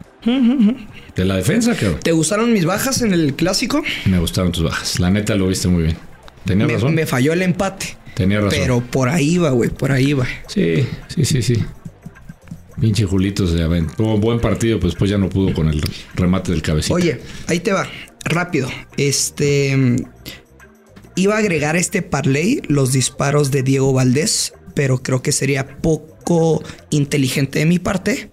De 1.15 1.25
la 1.25 1.37
defensa, 1.37 1.75
creo. 1.77 1.95
¿Te 1.97 2.13
gustaron 2.13 2.53
mis 2.53 2.65
bajas 2.65 3.03
en 3.03 3.13
el 3.13 3.35
clásico? 3.35 3.83
Me 4.07 4.19
gustaron 4.19 4.53
tus 4.53 4.63
bajas. 4.65 5.01
La 5.01 5.11
neta 5.11 5.35
lo 5.37 5.47
viste 5.49 5.69
muy 5.69 5.85
bien. 5.85 5.97
Tenía 6.45 6.67
Me, 6.67 6.75
razón. 6.75 6.95
me 6.95 7.07
falló 7.07 7.33
el 7.33 7.43
empate. 7.43 7.97
Tenía 8.15 8.41
razón. 8.41 8.59
Pero 8.61 8.81
por 8.81 9.09
ahí 9.09 9.39
va, 9.39 9.51
güey, 9.51 9.71
por 9.71 9.93
ahí 9.93 10.13
va. 10.13 10.27
Sí, 10.47 10.87
sí, 11.09 11.25
sí, 11.25 11.43
sí. 11.43 11.57
Pinche 12.81 13.05
Julito 13.05 13.47
se 13.47 13.63
aventó. 13.63 14.05
Un 14.05 14.21
buen 14.21 14.41
partido, 14.41 14.81
pues 14.81 14.93
después 14.95 15.11
ya 15.11 15.19
no 15.19 15.29
pudo 15.29 15.53
con 15.55 15.69
el 15.69 15.83
remate 16.15 16.51
del 16.53 16.63
cabecito. 16.63 16.95
Oye, 16.95 17.21
ahí 17.47 17.61
te 17.61 17.73
va, 17.73 17.87
rápido. 18.25 18.69
Este. 18.97 19.77
mm, 19.77 19.97
Iba 21.17 21.35
a 21.35 21.39
agregar 21.39 21.77
este 21.77 22.01
parlay 22.03 22.63
los 22.69 22.93
disparos 22.93 23.51
de 23.51 23.63
Diego 23.63 23.93
Valdés, 23.93 24.55
pero 24.81 25.03
creo 25.03 25.21
que 25.21 25.31
sería 25.31 25.77
poco 25.83 26.63
inteligente 26.89 27.59
de 27.59 27.67
mi 27.67 27.79
parte 27.79 28.31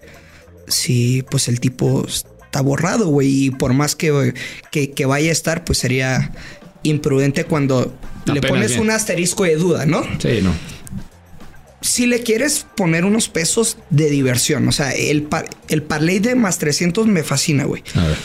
si 0.66 1.22
pues 1.30 1.46
el 1.48 1.60
tipo 1.60 2.06
está 2.06 2.62
borrado, 2.62 3.08
güey. 3.08 3.44
Y 3.44 3.50
por 3.50 3.74
más 3.74 3.94
que, 3.94 4.32
que, 4.70 4.92
que 4.92 5.04
vaya 5.04 5.28
a 5.28 5.32
estar, 5.32 5.62
pues 5.62 5.76
sería 5.76 6.32
imprudente 6.84 7.44
cuando 7.44 7.94
le 8.24 8.40
pones 8.40 8.68
bien. 8.70 8.80
un 8.80 8.90
asterisco 8.92 9.44
de 9.44 9.56
duda, 9.56 9.84
¿no? 9.84 10.02
Sí, 10.20 10.40
no. 10.42 10.54
Si 11.82 12.06
le 12.06 12.22
quieres 12.22 12.64
poner 12.78 13.04
unos 13.04 13.28
pesos 13.28 13.76
de 13.90 14.08
diversión, 14.08 14.66
o 14.68 14.72
sea, 14.72 14.92
el, 14.92 15.24
par- 15.24 15.50
el 15.68 15.82
parlay 15.82 16.18
de 16.18 16.34
más 16.34 16.56
300 16.56 17.06
me 17.08 17.22
fascina, 17.24 17.64
güey. 17.64 17.82
A 17.94 18.06
ver. 18.06 18.16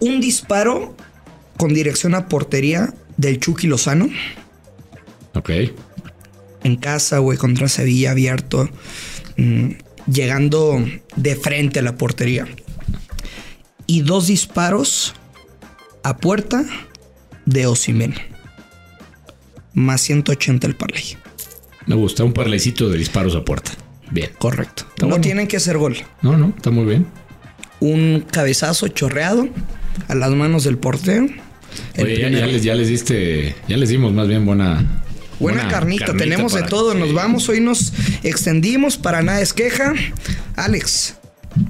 Un 0.00 0.20
disparo 0.20 0.96
con 1.56 1.72
dirección 1.72 2.16
a 2.16 2.26
portería 2.26 2.92
del 3.16 3.38
Chucky 3.38 3.68
Lozano 3.68 4.08
Ok. 5.34 5.50
En 6.66 6.76
casa, 6.76 7.18
güey, 7.18 7.38
contra 7.38 7.68
Sevilla 7.68 8.10
abierto, 8.10 8.68
mm, 9.36 9.70
llegando 10.10 10.84
de 11.16 11.36
frente 11.36 11.78
a 11.78 11.82
la 11.82 11.96
portería. 11.96 12.46
Y 13.86 14.02
dos 14.02 14.26
disparos 14.26 15.14
a 16.02 16.16
puerta 16.18 16.64
de 17.44 17.66
Osimen. 17.66 18.14
Más 19.74 20.00
180 20.02 20.66
el 20.66 20.74
parlay. 20.76 21.16
Me 21.86 21.94
gusta 21.94 22.24
un 22.24 22.32
parlecito 22.32 22.88
de 22.88 22.98
disparos 22.98 23.36
a 23.36 23.44
puerta. 23.44 23.72
Bien. 24.10 24.30
Correcto. 24.38 24.84
Está 24.88 25.06
no 25.06 25.10
bueno. 25.10 25.22
tienen 25.22 25.46
que 25.46 25.56
hacer 25.56 25.78
gol. 25.78 25.96
No, 26.22 26.36
no, 26.36 26.52
está 26.56 26.70
muy 26.70 26.84
bien. 26.84 27.06
Un 27.80 28.24
cabezazo 28.30 28.88
chorreado 28.88 29.48
a 30.08 30.14
las 30.14 30.30
manos 30.30 30.64
del 30.64 30.78
portero. 30.78 31.26
Oye, 31.98 32.16
ya, 32.18 32.26
primero. 32.26 32.38
ya 32.38 32.46
les, 32.46 32.62
ya 32.62 32.74
les 32.74 32.88
diste, 32.88 33.54
ya 33.68 33.76
les 33.76 33.88
dimos 33.88 34.12
más 34.12 34.28
bien 34.28 34.46
buena. 34.46 35.02
Buena, 35.38 35.68
carnita, 35.68 36.14
tenemos 36.16 36.54
de 36.54 36.62
todo. 36.62 36.94
Nos 36.94 37.12
vamos, 37.12 37.48
hoy 37.48 37.60
nos 37.60 37.92
extendimos, 38.22 38.96
para 38.96 39.22
nada 39.22 39.40
es 39.40 39.52
queja. 39.52 39.94
Alex, 40.56 41.16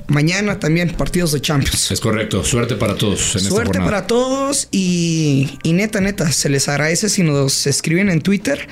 mañana 0.07 0.59
también 0.59 0.90
partidos 0.90 1.33
de 1.33 1.40
Champions. 1.40 1.90
Es 1.90 2.00
correcto. 2.00 2.44
Suerte 2.44 2.76
para 2.76 2.94
todos 2.94 3.37
en 3.37 3.42
Suerte 3.42 3.79
para 3.79 4.07
todos 4.07 4.68
y, 4.70 5.59
y 5.62 5.72
neta, 5.72 6.00
neta, 6.00 6.31
se 6.31 6.48
les 6.48 6.68
agradece 6.68 7.09
si 7.09 7.22
nos 7.22 7.66
escriben 7.66 8.11
en 8.11 8.20
Twitter 8.20 8.68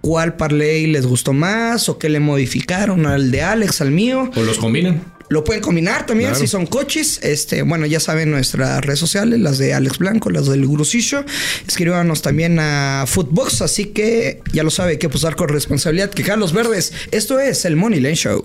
cuál 0.00 0.36
parlay 0.36 0.86
les 0.86 1.06
gustó 1.06 1.32
más 1.32 1.88
o 1.88 1.98
qué 1.98 2.08
le 2.08 2.20
modificaron 2.20 3.06
al 3.06 3.30
de 3.30 3.42
Alex, 3.42 3.80
al 3.80 3.90
mío. 3.90 4.30
O 4.34 4.42
los 4.42 4.58
combinan. 4.58 5.02
Lo 5.28 5.44
pueden 5.44 5.60
combinar 5.62 6.06
también 6.06 6.30
Claro. 6.30 6.40
si 6.40 6.46
son 6.48 6.66
coches. 6.66 7.20
Este, 7.22 7.62
bueno, 7.62 7.84
ya 7.86 8.00
saben 8.00 8.30
nuestras 8.30 8.80
redes 8.84 8.98
sociales, 9.00 9.38
las 9.40 9.58
de 9.58 9.74
Alex 9.74 9.98
Blanco, 9.98 10.30
las 10.30 10.46
del 10.46 10.64
Gurusillo. 10.66 11.24
Escríbanos 11.66 12.22
también 12.22 12.58
a 12.60 13.04
Footbox, 13.06 13.62
así 13.62 13.86
que 13.86 14.40
ya 14.52 14.62
lo 14.62 14.70
sabe, 14.70 14.92
hay 14.92 14.98
que 14.98 15.08
posar 15.08 15.36
con 15.36 15.48
responsabilidad. 15.48 16.10
Que 16.10 16.24
los 16.36 16.52
verdes. 16.52 16.92
Esto 17.10 17.40
es 17.40 17.64
el 17.64 17.76
Money 17.76 18.00
Lane 18.00 18.14
Show. 18.14 18.44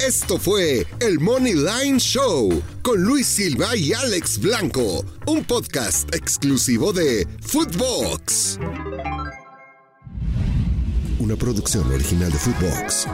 Esto 0.00 0.38
fue 0.38 0.86
el 1.00 1.20
Money 1.20 1.54
Line 1.54 1.98
Show 2.00 2.62
con 2.82 3.00
Luis 3.02 3.26
Silva 3.26 3.76
y 3.76 3.92
Alex 3.92 4.38
Blanco, 4.40 5.04
un 5.26 5.44
podcast 5.44 6.12
exclusivo 6.14 6.92
de 6.92 7.26
Footbox. 7.42 8.58
Una 11.20 11.36
producción 11.36 11.90
original 11.92 12.32
de 12.32 12.38
Footbox. 12.38 13.06